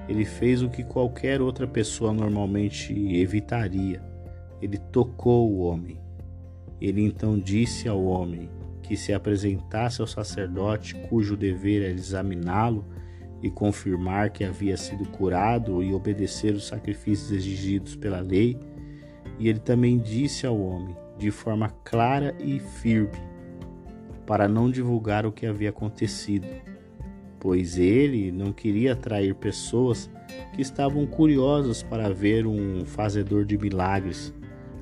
ele 0.09 0.25
fez 0.25 0.63
o 0.63 0.69
que 0.69 0.85
qualquer 0.85 1.41
outra 1.41 1.67
pessoa 1.67 2.13
normalmente 2.13 2.93
evitaria. 3.17 4.03
Ele 4.61 4.77
tocou 4.77 5.51
o 5.51 5.61
homem. 5.61 6.01
Ele 6.81 7.03
então 7.03 7.39
disse 7.39 7.89
ao 7.89 8.03
homem 8.05 8.49
que 8.83 8.97
se 8.97 9.13
apresentasse 9.13 10.01
ao 10.01 10.07
sacerdote, 10.07 10.95
cujo 11.09 11.37
dever 11.37 11.83
era 11.83 11.93
examiná-lo 11.93 12.85
e 13.43 13.51
confirmar 13.51 14.31
que 14.31 14.45
havia 14.45 14.77
sido 14.77 15.07
curado 15.07 15.83
e 15.83 15.93
obedecer 15.95 16.55
os 16.55 16.67
sacrifícios 16.67 17.33
exigidos 17.33 17.97
pela 17.97 18.21
lei. 18.21 18.59
E 19.39 19.49
ele 19.49 19.61
também 19.61 19.99
disse 19.99 20.47
ao 20.47 20.61
homem, 20.61 20.95
de 21.17 21.31
forma 21.31 21.71
clara 21.85 22.35
e 22.39 22.59
firme, 22.59 23.11
para 24.27 24.49
não 24.49 24.71
divulgar 24.71 25.27
o 25.27 25.33
que 25.33 25.47
havia 25.47 25.71
acontecido, 25.71 26.47
pois 27.39 27.79
ele 27.79 28.31
não 28.31 28.53
queria 28.53 28.93
atrair 28.93 29.35
pessoas 29.35 30.11
que 30.53 30.63
estavam 30.63 31.07
curiosas 31.07 31.83
para 31.83 32.11
ver 32.11 32.47
um 32.47 32.85
fazedor 32.85 33.45
de 33.45 33.57
milagres, 33.57 34.33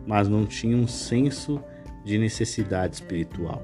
mas 0.06 0.28
não 0.28 0.44
tinham 0.44 0.80
um 0.80 0.88
senso 0.88 1.62
de 2.04 2.18
necessidade 2.18 2.96
espiritual. 2.96 3.62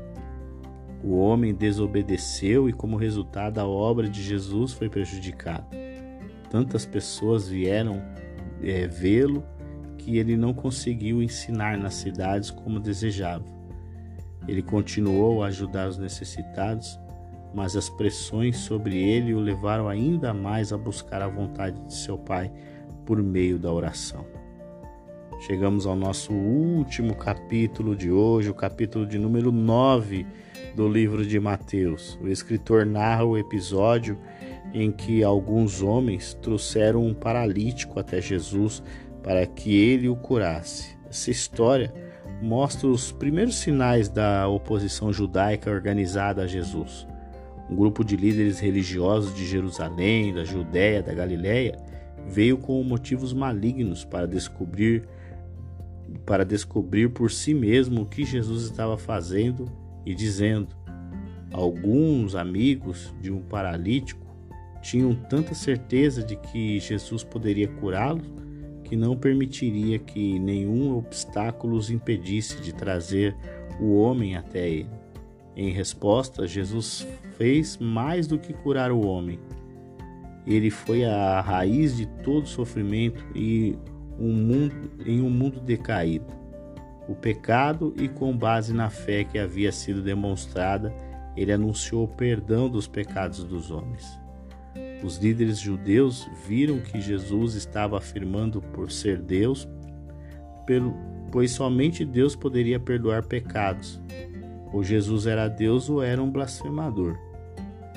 O 1.04 1.18
homem 1.18 1.52
desobedeceu 1.52 2.66
e, 2.66 2.72
como 2.72 2.96
resultado, 2.96 3.58
a 3.58 3.66
obra 3.66 4.08
de 4.08 4.22
Jesus 4.22 4.72
foi 4.72 4.88
prejudicada. 4.88 5.66
Tantas 6.48 6.86
pessoas 6.86 7.46
vieram 7.46 8.02
é, 8.62 8.86
vê-lo 8.86 9.44
que 9.98 10.16
ele 10.16 10.34
não 10.34 10.54
conseguiu 10.54 11.22
ensinar 11.22 11.76
nas 11.76 11.92
cidades 11.92 12.50
como 12.50 12.80
desejava. 12.80 13.44
Ele 14.48 14.62
continuou 14.62 15.42
a 15.42 15.48
ajudar 15.48 15.90
os 15.90 15.98
necessitados, 15.98 16.98
mas 17.54 17.76
as 17.76 17.90
pressões 17.90 18.56
sobre 18.56 18.96
ele 18.96 19.34
o 19.34 19.40
levaram 19.40 19.88
ainda 19.88 20.32
mais 20.32 20.72
a 20.72 20.78
buscar 20.78 21.20
a 21.20 21.28
vontade 21.28 21.78
de 21.84 21.92
seu 21.92 22.16
Pai 22.16 22.50
por 23.04 23.22
meio 23.22 23.58
da 23.58 23.70
oração. 23.70 24.24
Chegamos 25.40 25.86
ao 25.86 25.94
nosso 25.94 26.32
último 26.32 27.14
capítulo 27.14 27.94
de 27.94 28.10
hoje, 28.10 28.48
o 28.48 28.54
capítulo 28.54 29.06
de 29.06 29.18
número 29.18 29.52
9 29.52 30.26
do 30.74 30.88
livro 30.88 31.24
de 31.24 31.38
Mateus. 31.38 32.18
O 32.22 32.28
escritor 32.28 32.84
narra 32.84 33.24
o 33.24 33.38
episódio 33.38 34.18
em 34.72 34.90
que 34.90 35.22
alguns 35.22 35.82
homens 35.82 36.34
trouxeram 36.42 37.06
um 37.06 37.14
paralítico 37.14 37.98
até 38.00 38.20
Jesus 38.20 38.82
para 39.22 39.46
que 39.46 39.74
ele 39.74 40.08
o 40.08 40.16
curasse. 40.16 40.96
Essa 41.08 41.30
história 41.30 41.94
mostra 42.42 42.88
os 42.88 43.12
primeiros 43.12 43.54
sinais 43.54 44.08
da 44.08 44.48
oposição 44.48 45.12
judaica 45.12 45.70
organizada 45.70 46.42
a 46.42 46.46
Jesus. 46.46 47.06
Um 47.70 47.76
grupo 47.76 48.04
de 48.04 48.16
líderes 48.16 48.58
religiosos 48.58 49.34
de 49.34 49.46
Jerusalém, 49.46 50.34
da 50.34 50.44
Judéia, 50.44 51.02
da 51.02 51.14
Galiléia, 51.14 51.78
veio 52.26 52.58
com 52.58 52.82
motivos 52.82 53.32
malignos 53.32 54.04
para 54.04 54.26
descobrir 54.26 55.08
para 56.26 56.44
descobrir 56.44 57.08
por 57.08 57.30
si 57.30 57.52
mesmo 57.52 58.02
o 58.02 58.06
que 58.06 58.24
Jesus 58.24 58.64
estava 58.64 58.96
fazendo 58.96 59.66
e 60.04 60.14
dizendo. 60.14 60.68
Alguns 61.52 62.34
amigos 62.34 63.14
de 63.20 63.30
um 63.30 63.40
paralítico 63.40 64.26
tinham 64.82 65.14
tanta 65.14 65.54
certeza 65.54 66.22
de 66.22 66.34
que 66.34 66.80
Jesus 66.80 67.22
poderia 67.22 67.68
curá-lo 67.68 68.22
que 68.82 68.96
não 68.96 69.16
permitiria 69.16 69.98
que 69.98 70.38
nenhum 70.38 70.96
obstáculo 70.96 71.76
os 71.76 71.90
impedisse 71.90 72.60
de 72.60 72.72
trazer 72.74 73.36
o 73.80 73.96
homem 73.96 74.36
até 74.36 74.68
ele. 74.68 74.90
Em 75.56 75.70
resposta, 75.70 76.46
Jesus 76.46 77.06
fez 77.38 77.78
mais 77.78 78.26
do 78.26 78.38
que 78.38 78.52
curar 78.52 78.90
o 78.90 79.06
homem. 79.06 79.38
Ele 80.46 80.70
foi 80.70 81.04
a 81.04 81.40
raiz 81.40 81.96
de 81.96 82.06
todo 82.22 82.46
sofrimento 82.46 83.24
e 83.34 83.78
um 84.18 84.32
mundo, 84.32 84.90
em 85.06 85.22
um 85.22 85.30
mundo 85.30 85.60
decaído 85.60 86.43
o 87.08 87.14
pecado 87.14 87.94
e, 87.96 88.08
com 88.08 88.36
base 88.36 88.72
na 88.72 88.90
fé 88.90 89.24
que 89.24 89.38
havia 89.38 89.70
sido 89.70 90.02
demonstrada, 90.02 90.92
ele 91.36 91.52
anunciou 91.52 92.04
o 92.04 92.08
perdão 92.08 92.68
dos 92.68 92.86
pecados 92.86 93.44
dos 93.44 93.70
homens. 93.70 94.18
Os 95.02 95.18
líderes 95.18 95.58
judeus 95.58 96.28
viram 96.46 96.80
que 96.80 97.00
Jesus 97.00 97.54
estava 97.54 97.98
afirmando 97.98 98.62
por 98.62 98.90
ser 98.90 99.20
Deus, 99.20 99.68
pois 101.30 101.50
somente 101.50 102.04
Deus 102.04 102.34
poderia 102.34 102.80
perdoar 102.80 103.24
pecados. 103.24 104.00
Ou 104.72 104.82
Jesus 104.82 105.26
era 105.26 105.46
Deus 105.46 105.90
ou 105.90 106.02
era 106.02 106.22
um 106.22 106.30
blasfemador. 106.30 107.16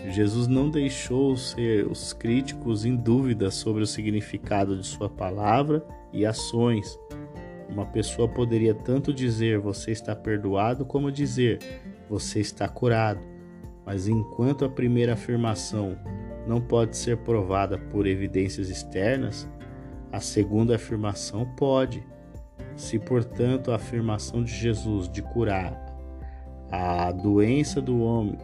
Jesus 0.09 0.47
não 0.47 0.69
deixou 0.69 1.33
os 1.33 2.13
críticos 2.13 2.85
em 2.85 2.95
dúvida 2.95 3.49
sobre 3.51 3.83
o 3.83 3.87
significado 3.87 4.77
de 4.77 4.85
sua 4.85 5.09
palavra 5.09 5.85
e 6.13 6.25
ações 6.25 6.97
uma 7.69 7.85
pessoa 7.85 8.27
poderia 8.27 8.73
tanto 8.73 9.13
dizer 9.13 9.59
você 9.59 9.91
está 9.91 10.15
perdoado, 10.15 10.85
como 10.85 11.11
dizer 11.11 11.59
você 12.09 12.39
está 12.39 12.67
curado. 12.67 13.19
Mas 13.85 14.07
enquanto 14.07 14.65
a 14.65 14.69
primeira 14.69 15.13
afirmação 15.13 15.97
não 16.47 16.61
pode 16.61 16.95
ser 16.97 17.17
provada 17.17 17.77
por 17.77 18.07
evidências 18.07 18.69
externas, 18.69 19.49
a 20.11 20.19
segunda 20.19 20.75
afirmação 20.75 21.45
pode. 21.55 22.03
Se, 22.75 22.97
portanto, 22.99 23.71
a 23.71 23.75
afirmação 23.75 24.43
de 24.43 24.53
Jesus 24.53 25.09
de 25.09 25.21
curar 25.21 25.85
a 26.71 27.11
doença 27.11 27.81
do 27.81 28.01
homem, 28.01 28.37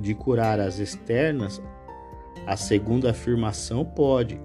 de 0.00 0.14
curar 0.14 0.58
as 0.58 0.78
externas, 0.78 1.60
a 2.46 2.56
segunda 2.56 3.10
afirmação 3.10 3.84
pode. 3.84 4.40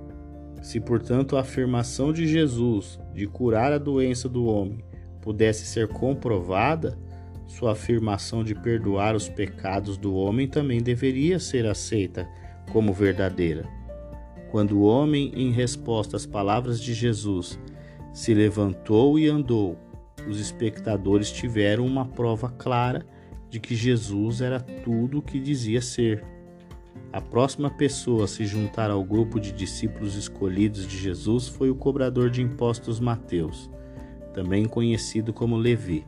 Se, 0.62 0.80
portanto, 0.80 1.38
a 1.38 1.42
afirmação 1.42 2.12
de 2.12 2.28
Jesus 2.28 3.00
de 3.20 3.28
curar 3.28 3.74
a 3.74 3.78
doença 3.78 4.30
do 4.30 4.46
homem 4.46 4.82
pudesse 5.22 5.66
ser 5.66 5.90
comprovada, 5.90 6.98
sua 7.46 7.74
afirmação 7.74 8.44
de 8.46 8.56
perdoar 8.56 9.14
os 9.14 9.28
pecados 9.28 9.98
do 9.98 10.16
homem 10.16 10.48
também 10.48 10.82
deveria 10.82 11.38
ser 11.38 11.66
aceita 11.66 12.26
como 12.72 12.94
verdadeira. 12.94 13.68
Quando 14.50 14.80
o 14.80 14.84
homem, 14.84 15.34
em 15.36 15.52
resposta 15.52 16.16
às 16.16 16.26
palavras 16.26 16.80
de 16.80 16.94
Jesus, 16.94 17.60
se 18.14 18.34
levantou 18.34 19.20
e 19.20 19.28
andou, 19.28 19.78
os 20.28 20.40
espectadores 20.40 21.30
tiveram 21.30 21.86
uma 21.86 22.06
prova 22.06 22.50
clara 22.50 23.06
de 23.50 23.60
que 23.60 23.76
Jesus 23.76 24.40
era 24.40 24.62
tudo 24.62 25.20
o 25.20 25.22
que 25.22 25.40
dizia 25.40 25.82
ser. 25.82 26.24
A 27.12 27.20
próxima 27.20 27.72
pessoa 27.72 28.26
a 28.26 28.28
se 28.28 28.46
juntar 28.46 28.92
ao 28.92 29.04
grupo 29.04 29.40
de 29.40 29.52
discípulos 29.52 30.16
escolhidos 30.16 30.88
de 30.88 30.96
Jesus 30.96 31.48
foi 31.48 31.72
o 31.72 31.76
cobrador 31.76 32.30
de 32.30 32.40
impostos 32.40 33.00
Mateus, 33.00 33.68
também 34.32 34.66
conhecido 34.66 35.34
como 35.34 35.58
Levi. 35.58 36.06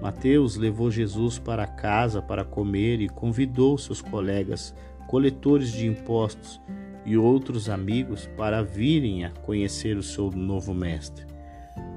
Mateus 0.00 0.54
levou 0.54 0.92
Jesus 0.92 1.40
para 1.40 1.66
casa 1.66 2.22
para 2.22 2.44
comer 2.44 3.00
e 3.00 3.08
convidou 3.08 3.76
seus 3.76 4.00
colegas, 4.00 4.72
coletores 5.08 5.72
de 5.72 5.88
impostos 5.88 6.60
e 7.04 7.16
outros 7.16 7.68
amigos 7.68 8.30
para 8.36 8.62
virem 8.62 9.24
a 9.24 9.30
conhecer 9.30 9.96
o 9.96 10.04
seu 10.04 10.30
novo 10.30 10.72
mestre. 10.72 11.26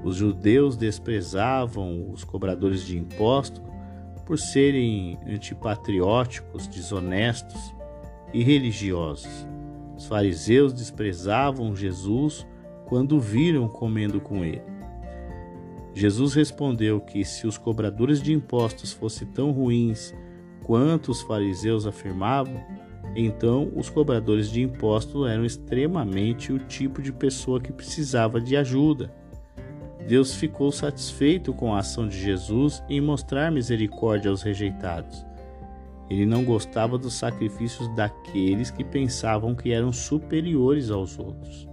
Os 0.02 0.16
judeus 0.16 0.76
desprezavam 0.76 2.10
os 2.10 2.24
cobradores 2.24 2.84
de 2.84 2.98
impostos 2.98 3.62
por 4.26 4.36
serem 4.36 5.16
antipatrióticos, 5.26 6.66
desonestos, 6.66 7.71
e 8.32 8.42
religiosos. 8.42 9.46
Os 9.96 10.06
fariseus 10.06 10.72
desprezavam 10.72 11.76
Jesus 11.76 12.46
quando 12.86 13.20
viram 13.20 13.68
comendo 13.68 14.20
com 14.20 14.44
ele. 14.44 14.62
Jesus 15.94 16.34
respondeu 16.34 17.00
que 17.00 17.24
se 17.24 17.46
os 17.46 17.58
cobradores 17.58 18.22
de 18.22 18.32
impostos 18.32 18.92
fossem 18.92 19.28
tão 19.28 19.50
ruins 19.50 20.14
quanto 20.62 21.10
os 21.10 21.20
fariseus 21.20 21.86
afirmavam, 21.86 22.60
então 23.14 23.70
os 23.76 23.90
cobradores 23.90 24.50
de 24.50 24.62
impostos 24.62 25.28
eram 25.28 25.44
extremamente 25.44 26.52
o 26.52 26.58
tipo 26.58 27.02
de 27.02 27.12
pessoa 27.12 27.60
que 27.60 27.72
precisava 27.72 28.40
de 28.40 28.56
ajuda. 28.56 29.14
Deus 30.06 30.34
ficou 30.34 30.72
satisfeito 30.72 31.52
com 31.52 31.74
a 31.74 31.78
ação 31.78 32.08
de 32.08 32.18
Jesus 32.18 32.82
em 32.88 33.00
mostrar 33.00 33.52
misericórdia 33.52 34.30
aos 34.30 34.42
rejeitados. 34.42 35.24
Ele 36.12 36.26
não 36.26 36.44
gostava 36.44 36.98
dos 36.98 37.14
sacrifícios 37.14 37.88
daqueles 37.96 38.70
que 38.70 38.84
pensavam 38.84 39.54
que 39.54 39.72
eram 39.72 39.90
superiores 39.90 40.90
aos 40.90 41.18
outros. 41.18 41.66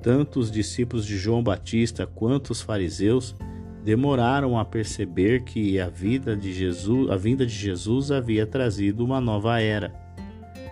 Tanto 0.00 0.38
os 0.38 0.48
discípulos 0.48 1.04
de 1.04 1.18
João 1.18 1.42
Batista 1.42 2.06
quanto 2.06 2.50
os 2.50 2.62
fariseus 2.62 3.34
demoraram 3.82 4.56
a 4.56 4.64
perceber 4.64 5.42
que 5.42 5.80
a 5.80 5.88
vida 5.88 6.36
de 6.36 6.52
Jesus, 6.52 7.10
a 7.10 7.16
vinda 7.16 7.44
de 7.44 7.52
Jesus 7.52 8.12
havia 8.12 8.46
trazido 8.46 9.04
uma 9.04 9.20
nova 9.20 9.60
era. 9.60 9.92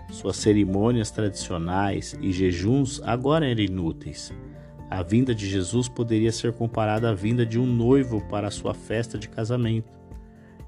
Suas 0.09 0.37
cerimônias 0.37 1.11
tradicionais 1.11 2.17
e 2.21 2.31
jejuns 2.31 3.01
agora 3.03 3.45
eram 3.45 3.61
inúteis. 3.61 4.33
A 4.89 5.03
vinda 5.03 5.35
de 5.35 5.45
Jesus 5.45 5.89
poderia 5.89 6.31
ser 6.31 6.53
comparada 6.53 7.09
à 7.09 7.13
vinda 7.13 7.45
de 7.45 7.59
um 7.59 7.65
noivo 7.65 8.21
para 8.29 8.49
sua 8.49 8.73
festa 8.73 9.17
de 9.17 9.27
casamento. 9.27 10.04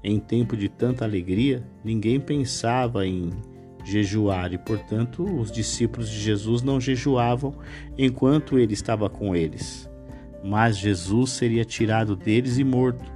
Em 0.02 0.18
tempo 0.18 0.56
de 0.56 0.68
tanta 0.68 1.04
alegria, 1.04 1.66
ninguém 1.84 2.20
pensava 2.20 3.06
em 3.06 3.30
jejuar 3.84 4.52
e, 4.52 4.58
portanto, 4.58 5.24
os 5.24 5.50
discípulos 5.50 6.08
de 6.08 6.20
Jesus 6.20 6.62
não 6.62 6.80
jejuavam 6.80 7.54
enquanto 7.96 8.58
ele 8.58 8.74
estava 8.74 9.08
com 9.08 9.34
eles. 9.34 9.88
Mas 10.44 10.78
Jesus 10.78 11.30
seria 11.30 11.64
tirado 11.64 12.14
deles 12.14 12.58
e 12.58 12.64
morto. 12.64 13.12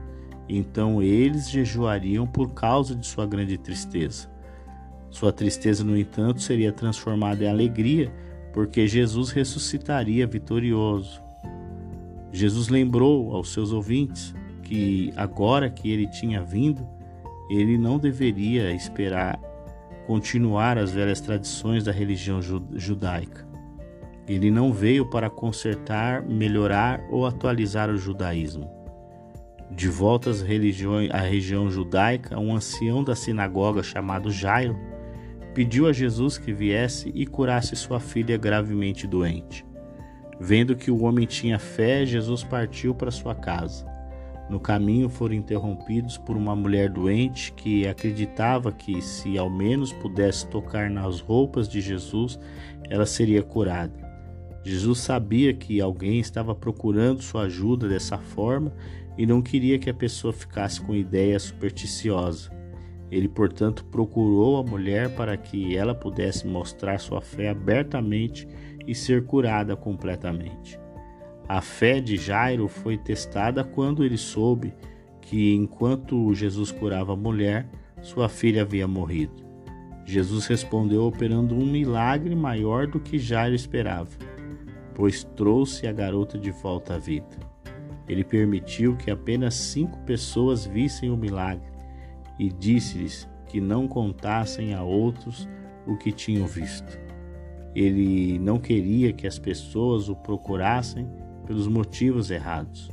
Então 0.49 1.01
eles 1.01 1.49
jejuariam 1.49 2.27
por 2.27 2.53
causa 2.53 2.97
de 2.97 3.07
sua 3.07 3.27
grande 3.27 3.57
tristeza. 3.57 4.29
Sua 5.11 5.33
tristeza, 5.33 5.85
no 5.85 5.97
entanto, 5.97 6.41
seria 6.41 6.73
transformada 6.73 7.45
em 7.45 7.49
alegria, 7.49 8.13
porque 8.53 8.87
Jesus 8.87 9.31
ressuscitaria 9.31 10.27
vitorioso. 10.27 11.23
Jesus 12.33 12.69
lembrou 12.69 13.37
aos 13.37 13.53
seus 13.53 13.73
ouvintes 13.73 14.35
que 14.73 15.13
agora 15.19 15.69
que 15.69 15.91
ele 15.91 16.07
tinha 16.07 16.43
vindo, 16.43 16.89
ele 17.51 17.77
não 17.77 17.99
deveria 17.99 18.73
esperar 18.73 19.39
continuar 20.07 20.79
as 20.79 20.91
velhas 20.91 21.21
tradições 21.21 21.85
da 21.85 21.93
religião 21.93 22.41
judaica. 22.41 23.47
Ele 24.27 24.51
não 24.51 24.73
veio 24.73 25.05
para 25.11 25.29
consertar, 25.29 26.23
melhorar 26.23 27.03
ou 27.11 27.27
atualizar 27.27 27.91
o 27.91 27.99
judaísmo. 27.99 28.67
De 29.71 29.89
volta 29.89 30.31
às 30.31 30.41
religiões, 30.41 31.11
à 31.11 31.19
região 31.19 31.71
judaica, 31.71 32.39
um 32.39 32.57
ancião 32.57 33.05
da 33.05 33.15
sinagoga 33.15 33.83
chamado 33.83 34.31
Jairo 34.31 34.75
pediu 35.53 35.87
a 35.87 35.93
Jesus 35.93 36.39
que 36.39 36.51
viesse 36.51 37.13
e 37.15 37.27
curasse 37.27 37.77
sua 37.77 38.01
filha 38.01 38.39
gravemente 38.39 39.07
doente. 39.07 39.67
Vendo 40.41 40.75
que 40.75 40.91
o 40.91 41.03
homem 41.03 41.27
tinha 41.27 41.59
fé, 41.59 42.07
Jesus 42.07 42.43
partiu 42.43 42.95
para 42.95 43.11
sua 43.11 43.35
casa. 43.35 43.92
No 44.53 44.61
caminho 44.61 45.09
foram 45.09 45.35
interrompidos 45.35 46.19
por 46.19 46.37
uma 46.37 46.55
mulher 46.55 46.91
doente 46.91 47.55
que 47.55 47.89
acreditava 47.89 48.71
que, 48.71 49.01
se 49.01 49.39
ao 49.39 49.49
menos 49.49 49.95
pudesse 49.95 50.47
tocar 50.47 50.91
nas 50.91 51.21
roupas 51.21 51.67
de 51.67 51.81
Jesus, 51.81 52.39
ela 52.91 53.07
seria 53.07 53.43
curada. 53.43 53.95
Jesus 54.63 54.99
sabia 54.99 55.55
que 55.55 55.81
alguém 55.81 56.21
estava 56.21 56.55
procurando 56.55 57.23
sua 57.23 57.45
ajuda 57.45 57.89
dessa 57.89 58.19
forma 58.19 58.75
e 59.17 59.25
não 59.25 59.41
queria 59.41 59.79
que 59.79 59.89
a 59.89 59.95
pessoa 59.95 60.35
ficasse 60.35 60.83
com 60.83 60.95
ideia 60.95 61.39
supersticiosa. 61.39 62.51
Ele, 63.11 63.29
portanto, 63.29 63.87
procurou 63.87 64.59
a 64.59 64.63
mulher 64.63 65.17
para 65.17 65.35
que 65.35 65.75
ela 65.75 65.95
pudesse 65.95 66.47
mostrar 66.47 66.99
sua 66.99 67.23
fé 67.23 67.49
abertamente 67.49 68.47
e 68.87 68.95
ser 68.95 69.25
curada 69.25 69.75
completamente. 69.75 70.82
A 71.53 71.61
fé 71.61 72.01
de 72.01 72.17
Jairo 72.17 72.67
foi 72.67 72.97
testada 72.97 73.63
quando 73.63 74.03
ele 74.03 74.17
soube 74.17 74.73
que, 75.21 75.55
enquanto 75.55 76.33
Jesus 76.33 76.73
curava 76.73 77.13
a 77.13 77.17
mulher, 77.17 77.69
sua 78.01 78.27
filha 78.27 78.63
havia 78.63 78.89
morrido. 78.89 79.45
Jesus 80.07 80.47
respondeu 80.47 81.03
operando 81.03 81.55
um 81.55 81.67
milagre 81.67 82.35
maior 82.35 82.87
do 82.87 82.99
que 82.99 83.19
Jairo 83.19 83.55
esperava, 83.55 84.09
pois 84.95 85.25
trouxe 85.25 85.87
a 85.87 85.93
garota 85.93 86.39
de 86.39 86.51
volta 86.51 86.95
à 86.95 86.99
vida. 86.99 87.37
Ele 88.09 88.25
permitiu 88.25 88.97
que 88.97 89.11
apenas 89.11 89.53
cinco 89.53 89.99
pessoas 90.07 90.65
vissem 90.65 91.11
o 91.11 91.19
milagre 91.19 91.71
e 92.39 92.49
disse-lhes 92.49 93.29
que 93.47 93.61
não 93.61 93.87
contassem 93.87 94.73
a 94.73 94.83
outros 94.83 95.47
o 95.87 95.99
que 95.99 96.13
tinham 96.13 96.47
visto. 96.47 96.99
Ele 97.75 98.39
não 98.39 98.59
queria 98.59 99.13
que 99.13 99.27
as 99.27 99.39
pessoas 99.39 100.09
o 100.09 100.17
procurassem 100.17 101.07
pelos 101.53 101.69
motivos 101.69 102.31
errados. 102.31 102.91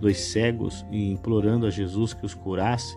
Dois 0.00 0.18
cegos, 0.18 0.86
implorando 0.90 1.66
a 1.66 1.70
Jesus 1.70 2.14
que 2.14 2.24
os 2.24 2.32
curasse, 2.32 2.96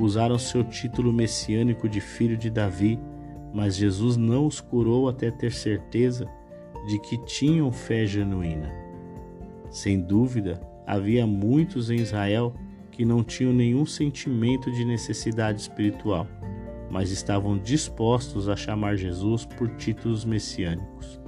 usaram 0.00 0.38
seu 0.38 0.64
título 0.64 1.12
messiânico 1.12 1.86
de 1.86 2.00
filho 2.00 2.34
de 2.34 2.48
Davi, 2.48 2.98
mas 3.52 3.76
Jesus 3.76 4.16
não 4.16 4.46
os 4.46 4.62
curou 4.62 5.10
até 5.10 5.30
ter 5.30 5.52
certeza 5.52 6.26
de 6.88 6.98
que 7.00 7.18
tinham 7.26 7.70
fé 7.70 8.06
genuína. 8.06 8.72
Sem 9.70 10.00
dúvida, 10.00 10.58
havia 10.86 11.26
muitos 11.26 11.90
em 11.90 11.96
Israel 11.96 12.54
que 12.90 13.04
não 13.04 13.22
tinham 13.22 13.52
nenhum 13.52 13.84
sentimento 13.84 14.72
de 14.72 14.86
necessidade 14.86 15.60
espiritual, 15.60 16.26
mas 16.90 17.10
estavam 17.10 17.58
dispostos 17.58 18.48
a 18.48 18.56
chamar 18.56 18.96
Jesus 18.96 19.44
por 19.44 19.68
títulos 19.76 20.24
messiânicos, 20.24 21.20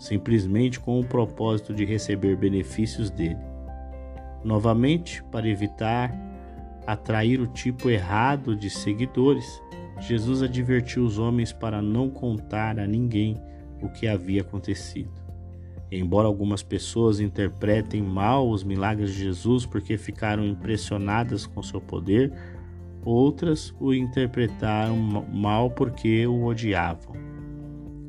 simplesmente 0.00 0.80
com 0.80 0.98
o 0.98 1.04
propósito 1.04 1.74
de 1.74 1.84
receber 1.84 2.34
benefícios 2.34 3.10
dele. 3.10 3.36
Novamente, 4.42 5.22
para 5.24 5.46
evitar 5.46 6.10
atrair 6.86 7.38
o 7.38 7.46
tipo 7.46 7.90
errado 7.90 8.56
de 8.56 8.70
seguidores, 8.70 9.62
Jesus 10.00 10.42
advertiu 10.42 11.04
os 11.04 11.18
homens 11.18 11.52
para 11.52 11.82
não 11.82 12.08
contar 12.08 12.80
a 12.80 12.86
ninguém 12.86 13.36
o 13.82 13.90
que 13.90 14.08
havia 14.08 14.40
acontecido. 14.40 15.12
Embora 15.92 16.26
algumas 16.26 16.62
pessoas 16.62 17.20
interpretem 17.20 18.00
mal 18.00 18.48
os 18.48 18.64
milagres 18.64 19.12
de 19.12 19.24
Jesus 19.24 19.66
porque 19.66 19.98
ficaram 19.98 20.46
impressionadas 20.46 21.44
com 21.44 21.62
seu 21.62 21.80
poder, 21.80 22.32
outras 23.04 23.74
o 23.78 23.92
interpretaram 23.92 24.96
mal 24.96 25.70
porque 25.70 26.26
o 26.26 26.44
odiavam. 26.44 27.19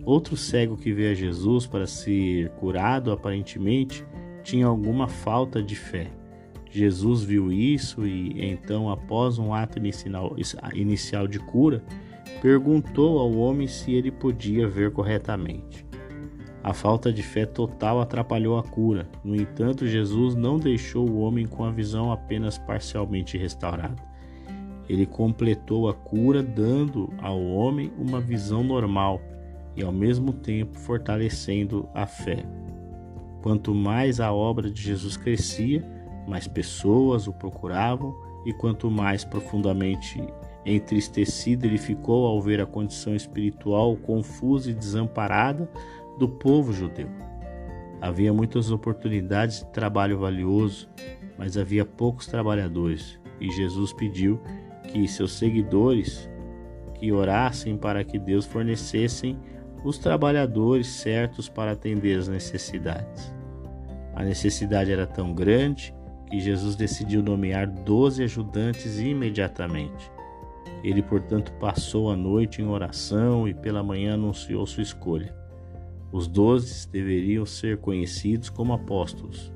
Outro 0.03 0.35
cego 0.35 0.75
que 0.75 0.91
veio 0.91 1.11
a 1.11 1.15
Jesus 1.15 1.67
para 1.67 1.85
ser 1.85 2.49
curado 2.51 3.11
aparentemente 3.11 4.03
tinha 4.43 4.65
alguma 4.65 5.07
falta 5.07 5.61
de 5.61 5.75
fé. 5.75 6.07
Jesus 6.71 7.23
viu 7.23 7.51
isso 7.51 8.07
e 8.07 8.43
então, 8.43 8.89
após 8.89 9.37
um 9.37 9.53
ato 9.53 9.77
inicial, 10.73 11.27
de 11.27 11.39
cura, 11.39 11.83
perguntou 12.41 13.19
ao 13.19 13.31
homem 13.33 13.67
se 13.67 13.93
ele 13.93 14.09
podia 14.09 14.67
ver 14.67 14.91
corretamente. 14.91 15.85
A 16.63 16.73
falta 16.73 17.11
de 17.11 17.21
fé 17.21 17.45
total 17.45 17.99
atrapalhou 17.99 18.57
a 18.57 18.63
cura. 18.63 19.09
No 19.23 19.35
entanto, 19.35 19.85
Jesus 19.85 20.35
não 20.35 20.57
deixou 20.57 21.09
o 21.09 21.19
homem 21.19 21.45
com 21.45 21.63
a 21.63 21.71
visão 21.71 22.11
apenas 22.11 22.57
parcialmente 22.57 23.37
restaurada. 23.37 24.01
Ele 24.87 25.05
completou 25.05 25.89
a 25.89 25.93
cura, 25.93 26.41
dando 26.41 27.11
ao 27.19 27.43
homem 27.43 27.91
uma 27.97 28.21
visão 28.21 28.63
normal 28.63 29.21
e, 29.75 29.83
ao 29.83 29.91
mesmo 29.91 30.33
tempo, 30.33 30.77
fortalecendo 30.77 31.87
a 31.93 32.05
fé. 32.05 32.45
Quanto 33.41 33.73
mais 33.73 34.19
a 34.19 34.31
obra 34.31 34.69
de 34.69 34.81
Jesus 34.81 35.17
crescia, 35.17 35.83
mais 36.27 36.47
pessoas 36.47 37.27
o 37.27 37.33
procuravam, 37.33 38.15
e 38.45 38.53
quanto 38.53 38.89
mais 38.89 39.23
profundamente 39.23 40.21
entristecido 40.65 41.65
ele 41.65 41.77
ficou 41.77 42.25
ao 42.25 42.41
ver 42.41 42.61
a 42.61 42.65
condição 42.65 43.15
espiritual 43.15 43.95
confusa 43.97 44.71
e 44.71 44.73
desamparada 44.73 45.69
do 46.17 46.27
povo 46.27 46.71
judeu. 46.73 47.07
Havia 47.99 48.33
muitas 48.33 48.71
oportunidades 48.71 49.59
de 49.59 49.67
trabalho 49.67 50.17
valioso, 50.17 50.89
mas 51.37 51.55
havia 51.55 51.85
poucos 51.85 52.27
trabalhadores, 52.27 53.19
e 53.39 53.51
Jesus 53.51 53.93
pediu 53.93 54.39
que 54.87 55.07
seus 55.07 55.33
seguidores 55.33 56.29
que 56.95 57.11
orassem 57.11 57.77
para 57.77 58.03
que 58.03 58.19
Deus 58.19 58.45
fornecessem 58.45 59.39
os 59.83 59.97
trabalhadores 59.97 60.87
certos 60.87 61.49
para 61.49 61.71
atender 61.71 62.17
as 62.17 62.27
necessidades. 62.27 63.33
A 64.13 64.23
necessidade 64.23 64.91
era 64.91 65.07
tão 65.07 65.33
grande 65.33 65.93
que 66.29 66.39
Jesus 66.39 66.75
decidiu 66.75 67.21
nomear 67.23 67.67
doze 67.67 68.23
ajudantes 68.23 68.99
imediatamente. 68.99 70.11
Ele, 70.83 71.01
portanto, 71.01 71.51
passou 71.53 72.11
a 72.11 72.15
noite 72.15 72.61
em 72.61 72.67
oração 72.67 73.47
e 73.47 73.53
pela 73.53 73.83
manhã 73.83 74.13
anunciou 74.13 74.65
sua 74.65 74.83
escolha. 74.83 75.35
Os 76.11 76.27
doze 76.27 76.87
deveriam 76.89 77.45
ser 77.45 77.77
conhecidos 77.77 78.49
como 78.49 78.73
apóstolos, 78.73 79.51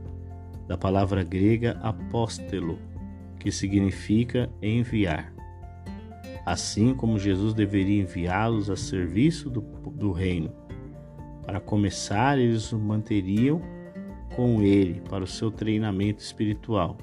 da 0.67 0.77
palavra 0.77 1.23
grega 1.23 1.77
apóstelo, 1.81 2.79
que 3.39 3.51
significa 3.51 4.49
enviar. 4.61 5.34
Assim 6.45 6.93
como 6.93 7.17
Jesus 7.17 7.53
deveria 7.53 8.01
enviá-los 8.01 8.69
a 8.69 8.75
serviço 8.75 9.49
do, 9.49 9.61
do 9.61 10.11
reino. 10.11 10.53
Para 11.43 11.59
começar, 11.59 12.37
eles 12.37 12.71
o 12.71 12.79
manteriam 12.79 13.61
com 14.35 14.61
ele 14.61 15.01
para 15.09 15.23
o 15.23 15.27
seu 15.27 15.49
treinamento 15.49 16.21
espiritual. 16.21 16.97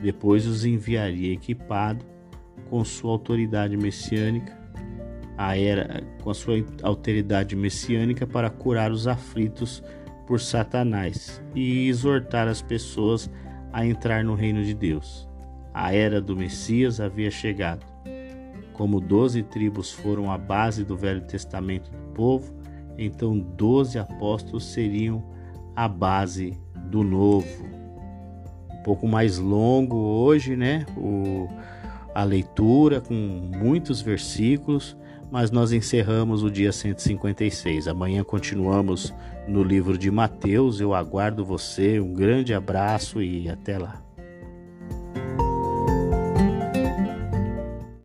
Depois 0.00 0.46
os 0.46 0.64
enviaria 0.64 1.32
equipado 1.32 2.04
com 2.70 2.84
sua 2.84 3.12
autoridade 3.12 3.76
messiânica 3.76 4.58
a 5.38 5.56
era 5.56 6.02
com 6.20 6.30
a 6.30 6.34
sua 6.34 6.56
autoridade 6.82 7.54
messiânica 7.54 8.26
para 8.26 8.50
curar 8.50 8.90
os 8.90 9.06
aflitos 9.06 9.80
por 10.26 10.40
Satanás 10.40 11.40
e 11.54 11.88
exortar 11.88 12.48
as 12.48 12.60
pessoas 12.60 13.30
a 13.72 13.86
entrar 13.86 14.24
no 14.24 14.34
reino 14.34 14.64
de 14.64 14.74
Deus. 14.74 15.28
A 15.72 15.94
era 15.94 16.20
do 16.20 16.36
Messias 16.36 17.00
havia 17.00 17.30
chegado. 17.30 17.86
Como 18.78 19.00
doze 19.00 19.42
tribos 19.42 19.92
foram 19.92 20.30
a 20.30 20.38
base 20.38 20.84
do 20.84 20.96
Velho 20.96 21.20
Testamento 21.20 21.90
do 21.90 22.14
povo, 22.14 22.54
então 22.96 23.38
doze 23.38 23.98
apóstolos 23.98 24.64
seriam 24.64 25.22
a 25.76 25.86
base 25.86 26.58
do 26.86 27.02
Novo. 27.02 27.46
Um 28.72 28.82
pouco 28.82 29.06
mais 29.06 29.36
longo 29.36 29.96
hoje, 29.96 30.56
né? 30.56 30.86
O, 30.96 31.46
a 32.14 32.24
leitura 32.24 33.00
com 33.00 33.14
muitos 33.14 34.00
versículos 34.00 34.96
mas 35.30 35.50
nós 35.50 35.72
encerramos 35.72 36.42
o 36.42 36.50
dia 36.50 36.72
156. 36.72 37.86
Amanhã 37.86 38.24
continuamos 38.24 39.12
no 39.46 39.62
livro 39.62 39.98
de 39.98 40.10
Mateus. 40.10 40.80
Eu 40.80 40.94
aguardo 40.94 41.44
você. 41.44 42.00
Um 42.00 42.14
grande 42.14 42.54
abraço 42.54 43.22
e 43.22 43.48
até 43.48 43.78
lá. 43.78 44.07